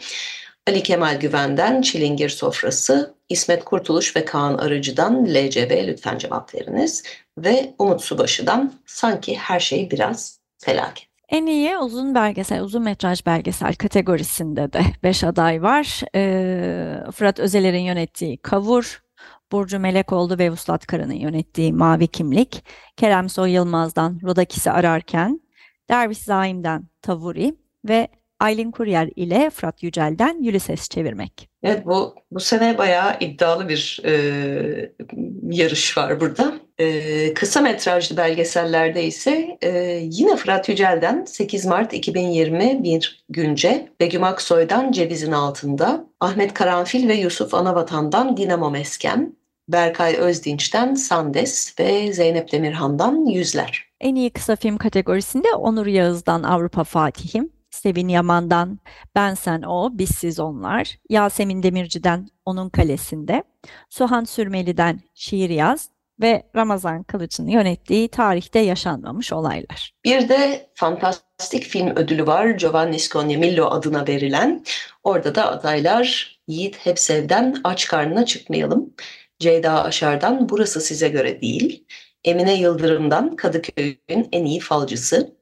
[0.68, 7.04] Ali Kemal Güven'den Çilingir Sofrası, İsmet Kurtuluş ve Kaan Arıcı'dan LCB lütfen cevap veriniz
[7.38, 11.08] ve Umut Subaşı'dan Sanki Her Şey Biraz Felaket.
[11.30, 16.02] En iyi uzun belgesel, uzun metraj belgesel kategorisinde de 5 aday var.
[16.16, 19.04] Ee, Fırat Özeler'in yönettiği Kavur,
[19.52, 22.64] Burcu Melekoğlu ve Vuslat Kara'nın yönettiği Mavi Kimlik,
[22.98, 25.42] Kerem Soy Yılmaz'dan Rodakis'i Ararken,
[25.90, 27.56] Derviş Zaim'den Tavuri
[27.88, 28.08] ve
[28.40, 31.50] Aylin Kuryer ile Fırat Yücel'den Ulysses çevirmek.
[31.64, 34.92] Evet bu bu sene bayağı iddialı bir e,
[35.50, 36.54] yarış var burada.
[36.78, 44.92] E, kısa metrajlı belgesellerde ise e, yine Fırat Yücel'den 8 Mart 2021 Günce, Begüm Aksoy'dan
[44.92, 49.36] Cevizin Altında, Ahmet Karanfil ve Yusuf Anavatan'dan Dinamo Mesken,
[49.68, 53.86] Berkay Özdinç'ten Sandes ve Zeynep Demirhan'dan Yüzler.
[54.02, 58.80] En iyi kısa film kategorisinde Onur Yağız'dan Avrupa Fatihim, Sevin Yaman'dan
[59.16, 63.44] Ben Sen O, Biz Siz Onlar, Yasemin Demirci'den Onun Kalesinde,
[63.90, 65.90] Suhan Sürmeli'den Şiir Yaz
[66.22, 69.94] ve Ramazan Kılıç'ın yönettiği Tarihte Yaşanmamış Olaylar.
[70.06, 74.64] Bir de fantastik film ödülü var Giovanni Scognamillo adına verilen.
[75.04, 78.94] Orada da adaylar Yiğit Hepsev'den Aç Karnına Çıkmayalım,
[79.40, 81.86] Ceyda Aşar'dan Burası Size Göre Değil,
[82.24, 85.36] Emine Yıldırım'dan Kadıköy'ün en iyi falcısı,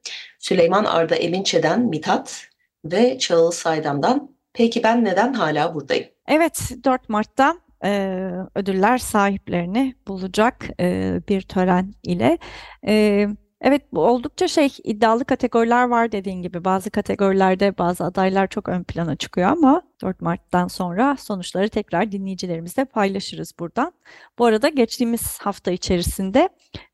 [0.44, 2.48] Süleyman Arda Eminçe'den Mithat
[2.84, 6.06] ve Çağıl Saydam'dan Peki ben neden hala buradayım?
[6.28, 12.38] Evet 4 Mart'ta e, ödüller sahiplerini bulacak e, bir tören ile.
[12.86, 13.26] E,
[13.60, 18.84] evet bu oldukça şey iddialı kategoriler var dediğin gibi bazı kategorilerde bazı adaylar çok ön
[18.84, 23.92] plana çıkıyor ama 4 Mart'tan sonra sonuçları tekrar dinleyicilerimizle paylaşırız buradan.
[24.38, 26.48] Bu arada geçtiğimiz hafta içerisinde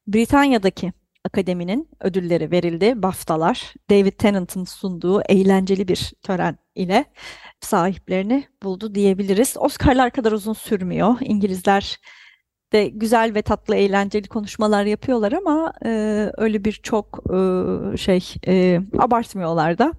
[0.07, 0.93] Britanya'daki
[1.25, 3.03] Akademinin ödülleri verildi.
[3.03, 7.05] BAFTA'lar David Tennant'ın sunduğu eğlenceli bir tören ile
[7.61, 9.57] sahiplerini buldu diyebiliriz.
[9.59, 11.17] Oscar'lar kadar uzun sürmüyor.
[11.21, 11.97] İngilizler
[12.73, 15.91] de güzel ve tatlı eğlenceli konuşmalar yapıyorlar ama e,
[16.37, 19.93] öyle bir çok e, şey e, abartmıyorlar da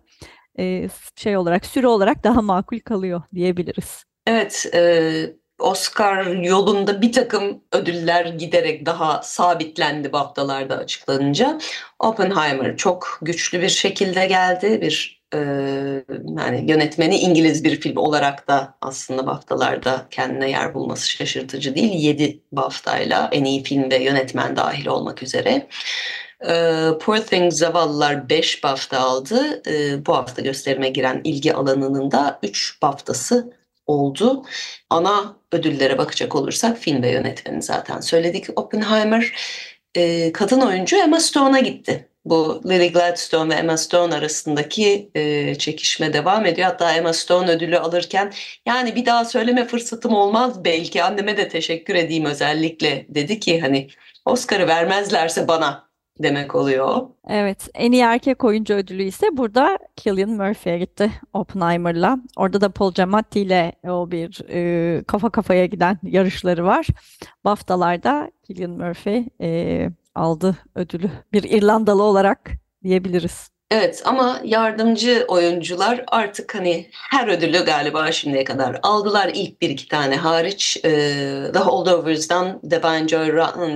[0.60, 4.04] e, şey olarak süre olarak daha makul kalıyor diyebiliriz.
[4.28, 11.60] Evet, e, Oscar yolunda bir takım ödüller giderek daha sabitlendi bu haftalarda açıklanınca.
[12.00, 14.82] Oppenheimer çok güçlü bir şekilde geldi.
[14.82, 15.38] Bir e,
[16.38, 21.94] yani yönetmeni İngiliz bir film olarak da aslında BAFTA'larda kendine yer bulması şaşırtıcı değil.
[21.94, 25.68] 7 BAFTA'yla en iyi film ve yönetmen dahil olmak üzere.
[26.48, 29.62] E, Poor Things Zavallılar 5 BAFTA aldı.
[29.68, 33.61] E, bu hafta gösterime giren ilgi alanının da 3 BAFTA'sı
[33.92, 34.44] oldu.
[34.90, 38.46] Ana ödüllere bakacak olursak film ve yönetmeni zaten söyledik.
[38.56, 39.34] Oppenheimer
[39.96, 42.08] e, kadın oyuncu Emma Stone'a gitti.
[42.26, 46.68] bu Lily Gladstone ve Emma Stone arasındaki e, çekişme devam ediyor.
[46.68, 48.34] Hatta Emma Stone ödülü alırken
[48.66, 53.90] yani bir daha söyleme fırsatım olmaz belki anneme de teşekkür edeyim özellikle dedi ki hani
[54.26, 55.91] Oscar'ı vermezlerse bana
[56.24, 57.02] demek oluyor.
[57.28, 62.18] Evet, en iyi erkek oyuncu ödülü ise burada Cillian Murphy'ye gitti Oppenheimer'la.
[62.38, 66.88] Orada da Paul Giamatti ile o bir e, kafa kafaya giden yarışları var.
[67.46, 71.10] BAFTA'larda Cillian Murphy e, aldı ödülü.
[71.34, 72.52] Bir İrlandalı olarak
[72.84, 73.52] diyebiliriz.
[73.72, 79.32] Evet ama yardımcı oyuncular artık hani her ödülü galiba şimdiye kadar aldılar.
[79.34, 80.78] ilk bir iki tane hariç.
[80.86, 80.90] E,
[81.54, 83.34] The Holdovers'dan Devine Joy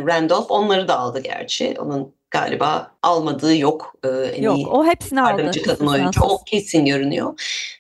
[0.07, 1.75] Randolph onları da aldı gerçi.
[1.79, 3.95] Onun galiba almadığı yok.
[4.03, 5.51] E, en yok iyi o hepsini aldı.
[5.65, 7.33] kadın oyuncu o kesin görünüyor.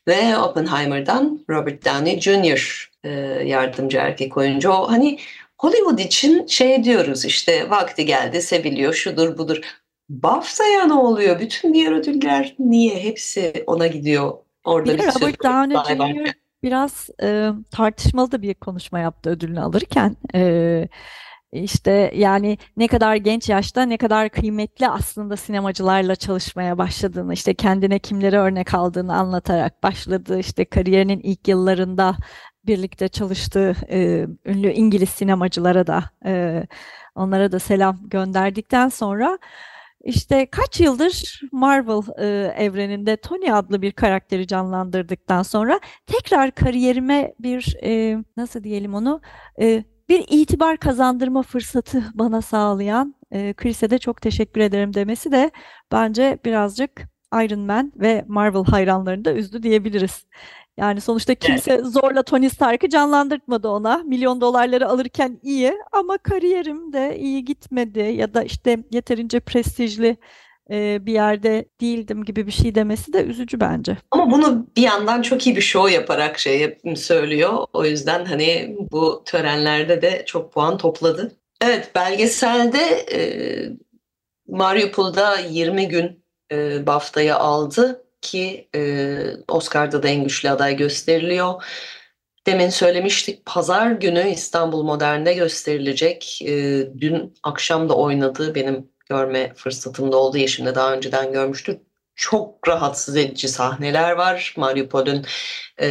[0.07, 2.91] Ve Oppenheimer'dan Robert Downey Jr.
[3.03, 3.09] E,
[3.45, 4.69] yardımcı erkek oyuncu.
[4.69, 5.19] O hani
[5.57, 9.61] Hollywood için şey diyoruz işte vakti geldi seviliyor şudur budur.
[10.09, 11.39] BAFTA'ya ne oluyor?
[11.39, 13.03] Bütün diğer ödüller niye?
[13.03, 14.33] Hepsi ona gidiyor.
[14.63, 16.33] Orada bir, bir Robert Downey Jr.
[16.63, 20.15] biraz e, tartışmalı da bir konuşma yaptı ödülünü alırken.
[20.35, 20.87] E,
[21.63, 27.99] işte yani ne kadar genç yaşta ne kadar kıymetli aslında sinemacılarla çalışmaya başladığını, işte kendine
[27.99, 30.39] kimleri örnek aldığını anlatarak başladı.
[30.39, 32.15] İşte kariyerinin ilk yıllarında
[32.67, 36.63] birlikte çalıştığı e, ünlü İngiliz sinemacılara da e,
[37.15, 39.39] onlara da selam gönderdikten sonra
[40.03, 47.77] işte kaç yıldır Marvel e, evreninde Tony adlı bir karakteri canlandırdıktan sonra tekrar kariyerime bir
[47.83, 49.21] e, nasıl diyelim onu
[49.61, 55.51] e, bir itibar kazandırma fırsatı bana sağlayan e, Chris'e de çok teşekkür ederim demesi de
[55.91, 60.25] bence birazcık Iron Man ve Marvel hayranlarını da üzdü diyebiliriz.
[60.77, 63.97] Yani sonuçta kimse zorla Tony Stark'ı canlandırtmadı ona.
[63.97, 70.17] Milyon dolarları alırken iyi ama kariyerim de iyi gitmedi ya da işte yeterince prestijli
[70.71, 73.97] e, bir yerde değildim gibi bir şey demesi de üzücü bence.
[74.11, 77.65] Ama bunu bir yandan çok iyi bir show yaparak şey söylüyor.
[77.73, 81.31] O yüzden hani bu törenlerde de çok puan topladı.
[81.61, 82.79] Evet belgeselde
[83.13, 83.19] e,
[84.47, 91.63] Mariupol'da 20 gün e, BAFTA'yı aldı ki e, Oscar'da da en güçlü aday gösteriliyor.
[92.47, 96.41] Demin söylemiştik pazar günü İstanbul Modern'de gösterilecek.
[96.41, 96.53] E,
[96.99, 100.37] dün akşam da oynadığı benim görme fırsatım da oldu.
[100.37, 101.77] Yeşim'de daha önceden görmüştür.
[102.15, 104.53] Çok rahatsız edici sahneler var.
[104.57, 105.25] Mariupol'ün
[105.81, 105.89] e,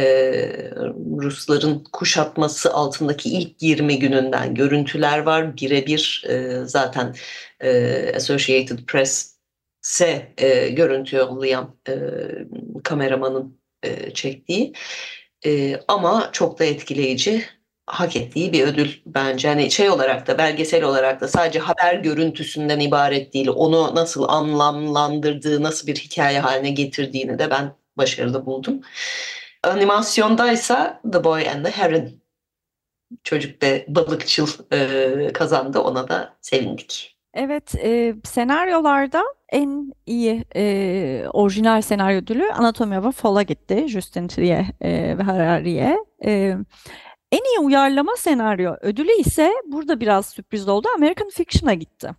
[1.21, 5.57] Rusların kuşatması altındaki ilk 20 gününden görüntüler var.
[5.57, 7.15] Birebir e, zaten
[7.59, 9.35] e, Associated Press
[9.81, 11.93] se e, görüntü yollayan e,
[12.83, 14.73] kameramanın e, çektiği
[15.45, 17.45] e, ama çok da etkileyici
[17.87, 19.47] hak ettiği bir ödül bence.
[19.47, 23.47] Hani şey olarak da belgesel olarak da sadece haber görüntüsünden ibaret değil.
[23.55, 28.81] Onu nasıl anlamlandırdığı, nasıl bir hikaye haline getirdiğini de ben başarılı buldum.
[29.63, 32.11] Animasyondaysa The Boy and the Heron
[33.23, 35.79] çocuk ve balıkçıl e, kazandı.
[35.79, 37.15] Ona da sevindik.
[37.33, 43.85] Evet, e, senaryolarda en iyi e, orijinal senaryo ödülü Anatomy of a Fall'a gitti.
[43.87, 45.97] Justin Trier e, ve Harari'ye.
[46.25, 46.55] E,
[47.31, 50.87] en iyi uyarlama senaryo ödülü ise burada biraz sürpriz oldu.
[50.95, 52.09] American Fiction'a gitti.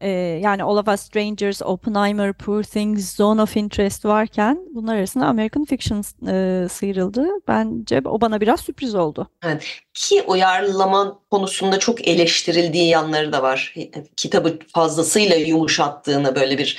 [0.00, 0.08] Ee,
[0.42, 5.64] yani All of Us Strangers, Oppenheimer, Poor Things, Zone of Interest varken bunlar arasında American
[5.64, 7.28] Fiction e, sıyrıldı.
[7.48, 9.30] Bence o bana biraz sürpriz oldu.
[9.44, 9.64] Evet.
[9.94, 13.74] Ki uyarlama konusunda çok eleştirildiği yanları da var.
[14.16, 16.78] Kitabı fazlasıyla yumuşattığını böyle bir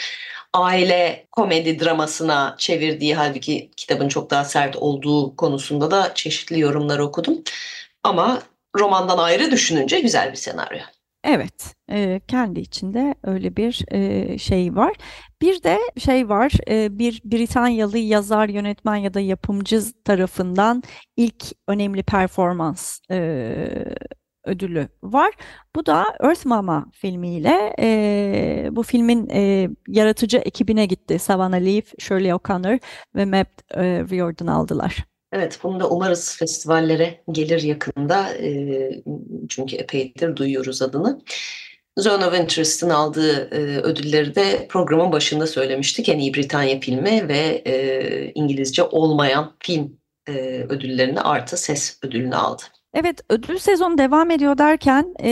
[0.57, 7.43] aile komedi dramasına çevirdiği halbuki kitabın çok daha sert olduğu konusunda da çeşitli yorumlar okudum.
[8.03, 8.41] Ama
[8.79, 10.81] romandan ayrı düşününce güzel bir senaryo.
[11.23, 14.93] Evet, e, kendi içinde öyle bir e, şey var.
[15.41, 20.83] Bir de şey var, e, bir Britanyalı yazar, yönetmen ya da yapımcı tarafından
[21.17, 22.99] ilk önemli performans
[24.47, 25.33] ödülü var.
[25.75, 31.19] Bu da Earth Mama filmiyle e, bu filmin e, yaratıcı ekibine gitti.
[31.19, 32.77] Savannah Leaf, Shirley O'Connor
[33.15, 35.05] ve Matt e, Riordan aldılar.
[35.33, 38.33] Evet, bunu da umarız festivallere gelir yakında.
[38.33, 38.89] E,
[39.49, 41.21] çünkü epeydir duyuyoruz adını.
[41.97, 46.09] Zone of Interest'in aldığı e, ödülleri de programın başında söylemiştik.
[46.09, 50.31] En iyi Britanya filmi ve e, İngilizce olmayan film e,
[50.69, 52.63] ödüllerini artı ses ödülünü aldı.
[52.93, 55.29] Evet, ödül sezonu devam ediyor derken e,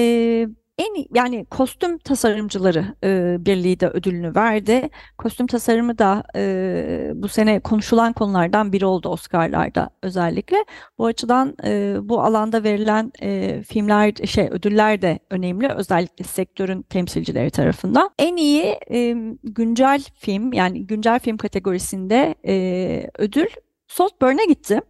[0.77, 4.89] en yani kostüm tasarımcıları e, birliği de ödülünü verdi.
[5.17, 10.57] Kostüm tasarımı da e, bu sene konuşulan konulardan biri oldu Oscar'larda özellikle.
[10.97, 17.51] Bu açıdan e, bu alanda verilen e, filmler şey ödüller de önemli özellikle sektörün temsilcileri
[17.51, 18.09] tarafından.
[18.19, 23.47] En iyi e, güncel film yani güncel film kategorisinde e, ödül
[23.87, 24.81] Saltburn'a gitti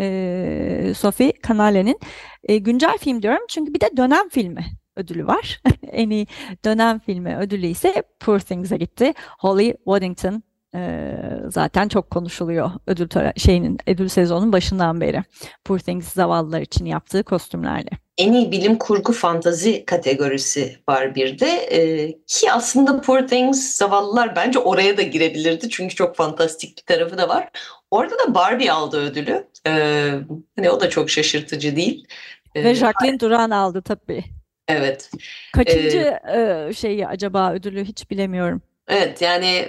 [0.00, 1.98] e, Sophie Canale'nin.
[2.44, 4.66] E, güncel film diyorum çünkü bir de dönem filmi
[4.96, 5.60] ödülü var.
[5.92, 6.26] en iyi
[6.64, 9.12] dönem filmi ödülü ise Poor Things'e gitti.
[9.38, 10.42] Holly Waddington
[10.76, 11.14] e,
[11.48, 15.22] zaten çok konuşuluyor ödül şeyinin ödül sezonun başından beri.
[15.64, 17.90] Poor Things zavallılar için yaptığı kostümlerle.
[18.18, 24.36] En iyi bilim kurgu fantazi kategorisi var bir de ee, ki aslında Poor Things zavallılar
[24.36, 27.50] bence oraya da girebilirdi çünkü çok fantastik bir tarafı da var.
[27.90, 29.46] Orada da Barbie aldı ödülü.
[29.66, 30.10] Ee,
[30.56, 32.06] hani o da çok şaşırtıcı değil.
[32.54, 34.24] Ee, Ve Jacqueline Duran aldı tabii.
[34.68, 35.10] Evet.
[35.52, 38.62] Kaçıncı ee, şeyi acaba ödülü hiç bilemiyorum.
[38.88, 39.68] Evet yani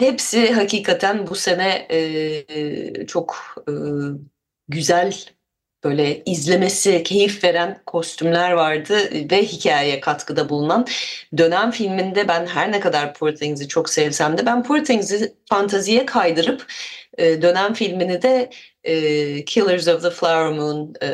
[0.00, 3.72] hepsi hakikaten bu sene e, çok e,
[4.68, 5.14] güzel
[5.84, 8.94] böyle izlemesi keyif veren kostümler vardı
[9.30, 10.86] ve hikayeye katkıda bulunan
[11.38, 16.06] dönem filminde ben her ne kadar Poor Things'i çok sevsem de ben Poor Things'i fantaziye
[16.06, 16.66] kaydırıp
[17.18, 18.50] e, dönem filmini de
[18.84, 21.08] e, Killers of the Flower Moon e,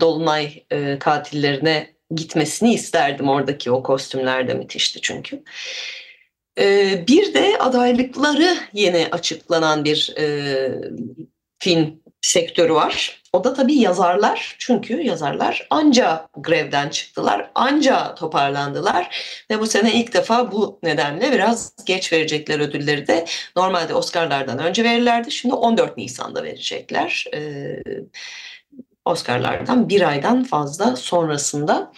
[0.00, 5.42] Dolunay e, katillerine gitmesini isterdim oradaki o kostümler de müthişti çünkü.
[6.58, 10.26] E, bir de adaylıkları yeni açıklanan bir e,
[11.58, 13.22] film sektörü var.
[13.32, 14.56] O da tabii yazarlar.
[14.58, 21.72] Çünkü yazarlar anca grevden çıktılar, anca toparlandılar ve bu sene ilk defa bu nedenle biraz
[21.86, 23.24] geç verecekler ödülleri de.
[23.56, 25.30] Normalde Oscar'lardan önce verirlerdi.
[25.30, 27.24] Şimdi 14 Nisan'da verecekler.
[27.34, 27.82] Ee,
[29.04, 31.92] Oscar'lardan bir aydan fazla sonrasında.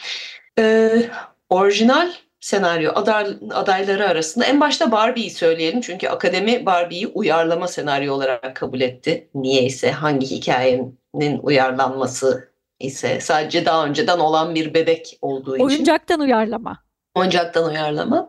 [0.58, 1.10] Ee,
[1.48, 8.56] orijinal senaryo aday, adayları arasında en başta Barbie'yi söyleyelim çünkü akademi Barbie'yi uyarlama senaryo olarak
[8.56, 9.28] kabul etti.
[9.34, 15.64] Niye ise hangi hikayenin uyarlanması ise sadece daha önceden olan bir bebek olduğu için.
[15.64, 16.84] Oyuncaktan uyarlama.
[17.14, 18.28] Oyuncaktan uyarlama.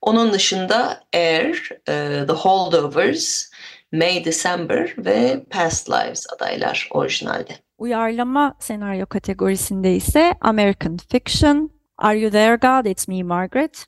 [0.00, 3.50] Onun dışında Air, uh, The Holdovers,
[3.92, 7.52] May December ve Past Lives adaylar orijinalde.
[7.78, 12.86] Uyarlama senaryo kategorisinde ise American Fiction, Are You There God?
[12.86, 13.86] It's Me Margaret,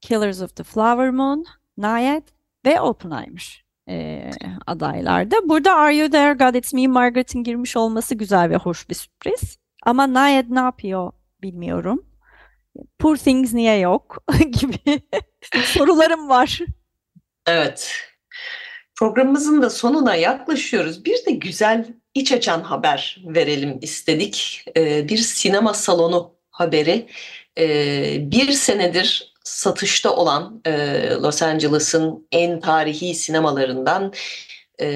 [0.00, 1.44] Killers of the Flower Moon,
[1.76, 2.22] Nayad
[2.66, 4.30] ve Oppenheimer e,
[4.66, 5.48] adaylarda.
[5.48, 6.54] Burada Are You There God?
[6.54, 9.58] It's Me Margaret'in girmiş olması güzel ve hoş bir sürpriz.
[9.82, 12.06] Ama Nayad ne yapıyor bilmiyorum.
[12.98, 15.02] Poor Things niye yok gibi
[15.64, 16.60] sorularım var.
[17.46, 17.92] Evet.
[18.96, 21.04] Programımızın da sonuna yaklaşıyoruz.
[21.04, 24.64] Bir de güzel iç açan haber verelim istedik.
[24.76, 27.08] Ee, bir sinema salonu haberi
[27.58, 30.70] e, bir senedir satışta olan e,
[31.10, 34.12] Los Angeles'ın en tarihi sinemalarından
[34.80, 34.86] e,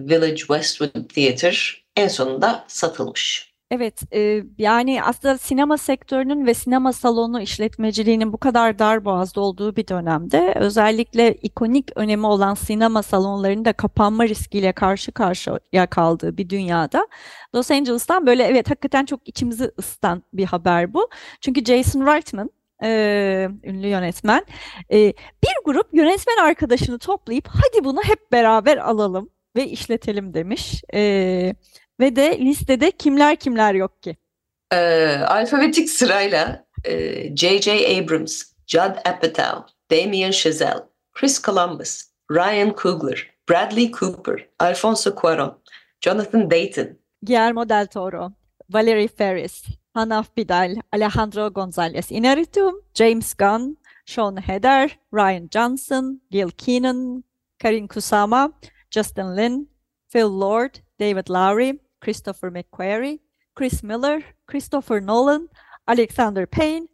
[0.00, 1.56] Village Westwood Theatre
[1.96, 3.51] en sonunda satılmış.
[3.74, 9.76] Evet, e, yani aslında sinema sektörünün ve sinema salonu işletmeciliğinin bu kadar dar boğazda olduğu
[9.76, 16.48] bir dönemde özellikle ikonik önemi olan sinema salonlarının da kapanma riskiyle karşı karşıya kaldığı bir
[16.48, 17.08] dünyada
[17.54, 21.08] Los Angeles'tan böyle evet hakikaten çok içimizi ısıtan bir haber bu.
[21.40, 22.50] Çünkü Jason Reitman
[22.84, 24.46] e, ünlü yönetmen
[24.92, 24.96] e,
[25.44, 30.84] bir grup yönetmen arkadaşını toplayıp hadi bunu hep beraber alalım ve işletelim demiş.
[30.94, 31.54] E,
[32.00, 34.16] ve de listede kimler kimler yok ki?
[34.72, 34.78] E,
[35.26, 36.66] alfabetik sırayla
[37.32, 37.98] J.J.
[37.98, 40.82] Abrams, Judd Apatow, Damien Chazelle,
[41.12, 45.54] Chris Columbus, Ryan Coogler, Bradley Cooper, Alfonso Cuarón,
[46.00, 48.32] Jonathan Dayton, Guillermo del Toro,
[48.68, 49.62] Valerie Ferris,
[49.94, 53.76] Hanaf Bidal, Alejandro González Inarritu, James Gunn,
[54.06, 57.24] Sean Heder, Ryan Johnson, Gil Keenan,
[57.58, 58.52] Karin Kusama,
[58.90, 59.68] Justin Lin,
[60.12, 63.18] Phil Lord, David Lowry, Christopher McQuarrie,
[63.56, 65.48] Chris Miller, Christopher Nolan,
[65.88, 66.86] Alexander Payne,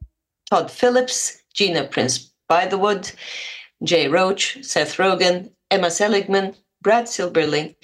[0.49, 3.15] Todd Phillips, Gina Prince Bythewood,
[3.85, 7.75] Jay Roach, Seth Rogen, Emma Seligman, Brad Silberling,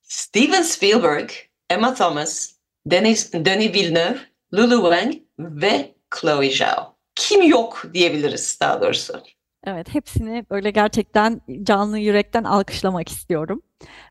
[0.00, 1.30] Steven Spielberg,
[1.68, 2.54] Emma Thomas,
[2.88, 4.20] Denis, Denis Villeneuve,
[4.52, 6.94] Lulu Wang ve Chloe Zhao.
[7.14, 9.22] Kim yok diyebiliriz daha doğrusu.
[9.66, 13.62] Evet, hepsini böyle gerçekten canlı yürekten alkışlamak istiyorum.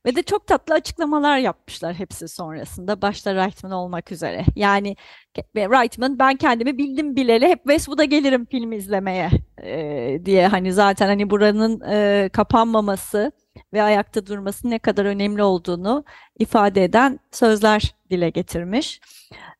[0.05, 3.01] Ve de çok tatlı açıklamalar yapmışlar hepsi sonrasında.
[3.01, 4.45] Başta Reitman olmak üzere.
[4.55, 4.95] Yani
[5.55, 9.29] Reitman ben kendimi bildim bileli hep Westwood'a gelirim film izlemeye
[9.63, 13.31] e, diye hani zaten hani buranın e, kapanmaması
[13.73, 16.03] ve ayakta durması ne kadar önemli olduğunu
[16.39, 18.99] ifade eden sözler dile getirmiş.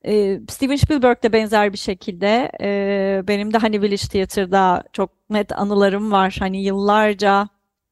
[0.06, 5.51] Ee, Steven Spielberg de benzer bir şekilde e, benim de hani Village Theater'da çok net
[5.51, 6.36] anılarım var.
[6.39, 7.49] Hani yıllarca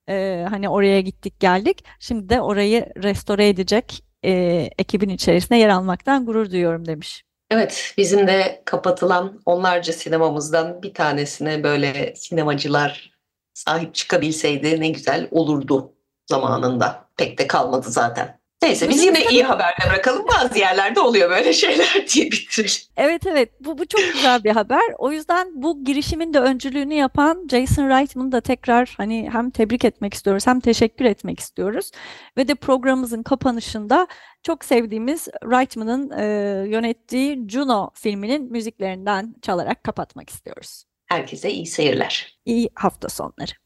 [0.09, 1.86] e, hani oraya gittik geldik.
[1.99, 4.31] Şimdi de orayı restore edecek e,
[4.77, 7.23] ekibin içerisinde yer almaktan gurur duyuyorum demiş.
[7.51, 13.13] Evet, bizim de kapatılan onlarca sinemamızdan bir tanesine böyle sinemacılar
[13.53, 15.93] sahip çıkabilseydi ne güzel olurdu
[16.29, 17.09] zamanında.
[17.17, 18.42] Pek de kalmadı zaten.
[18.64, 20.26] Neyse biz yine iyi haberde bırakalım.
[20.28, 22.82] Bazı yerlerde oluyor böyle şeyler diye bitirelim.
[22.97, 24.84] Evet evet bu, bu çok güzel bir haber.
[24.97, 30.14] O yüzden bu girişimin de öncülüğünü yapan Jason Reitman'ı da tekrar hani hem tebrik etmek
[30.14, 31.91] istiyoruz hem teşekkür etmek istiyoruz.
[32.38, 34.07] Ve de programımızın kapanışında
[34.43, 36.24] çok sevdiğimiz Reitman'ın e,
[36.70, 40.84] yönettiği Juno filminin müziklerinden çalarak kapatmak istiyoruz.
[41.05, 42.39] Herkese iyi seyirler.
[42.45, 43.62] İyi hafta sonları.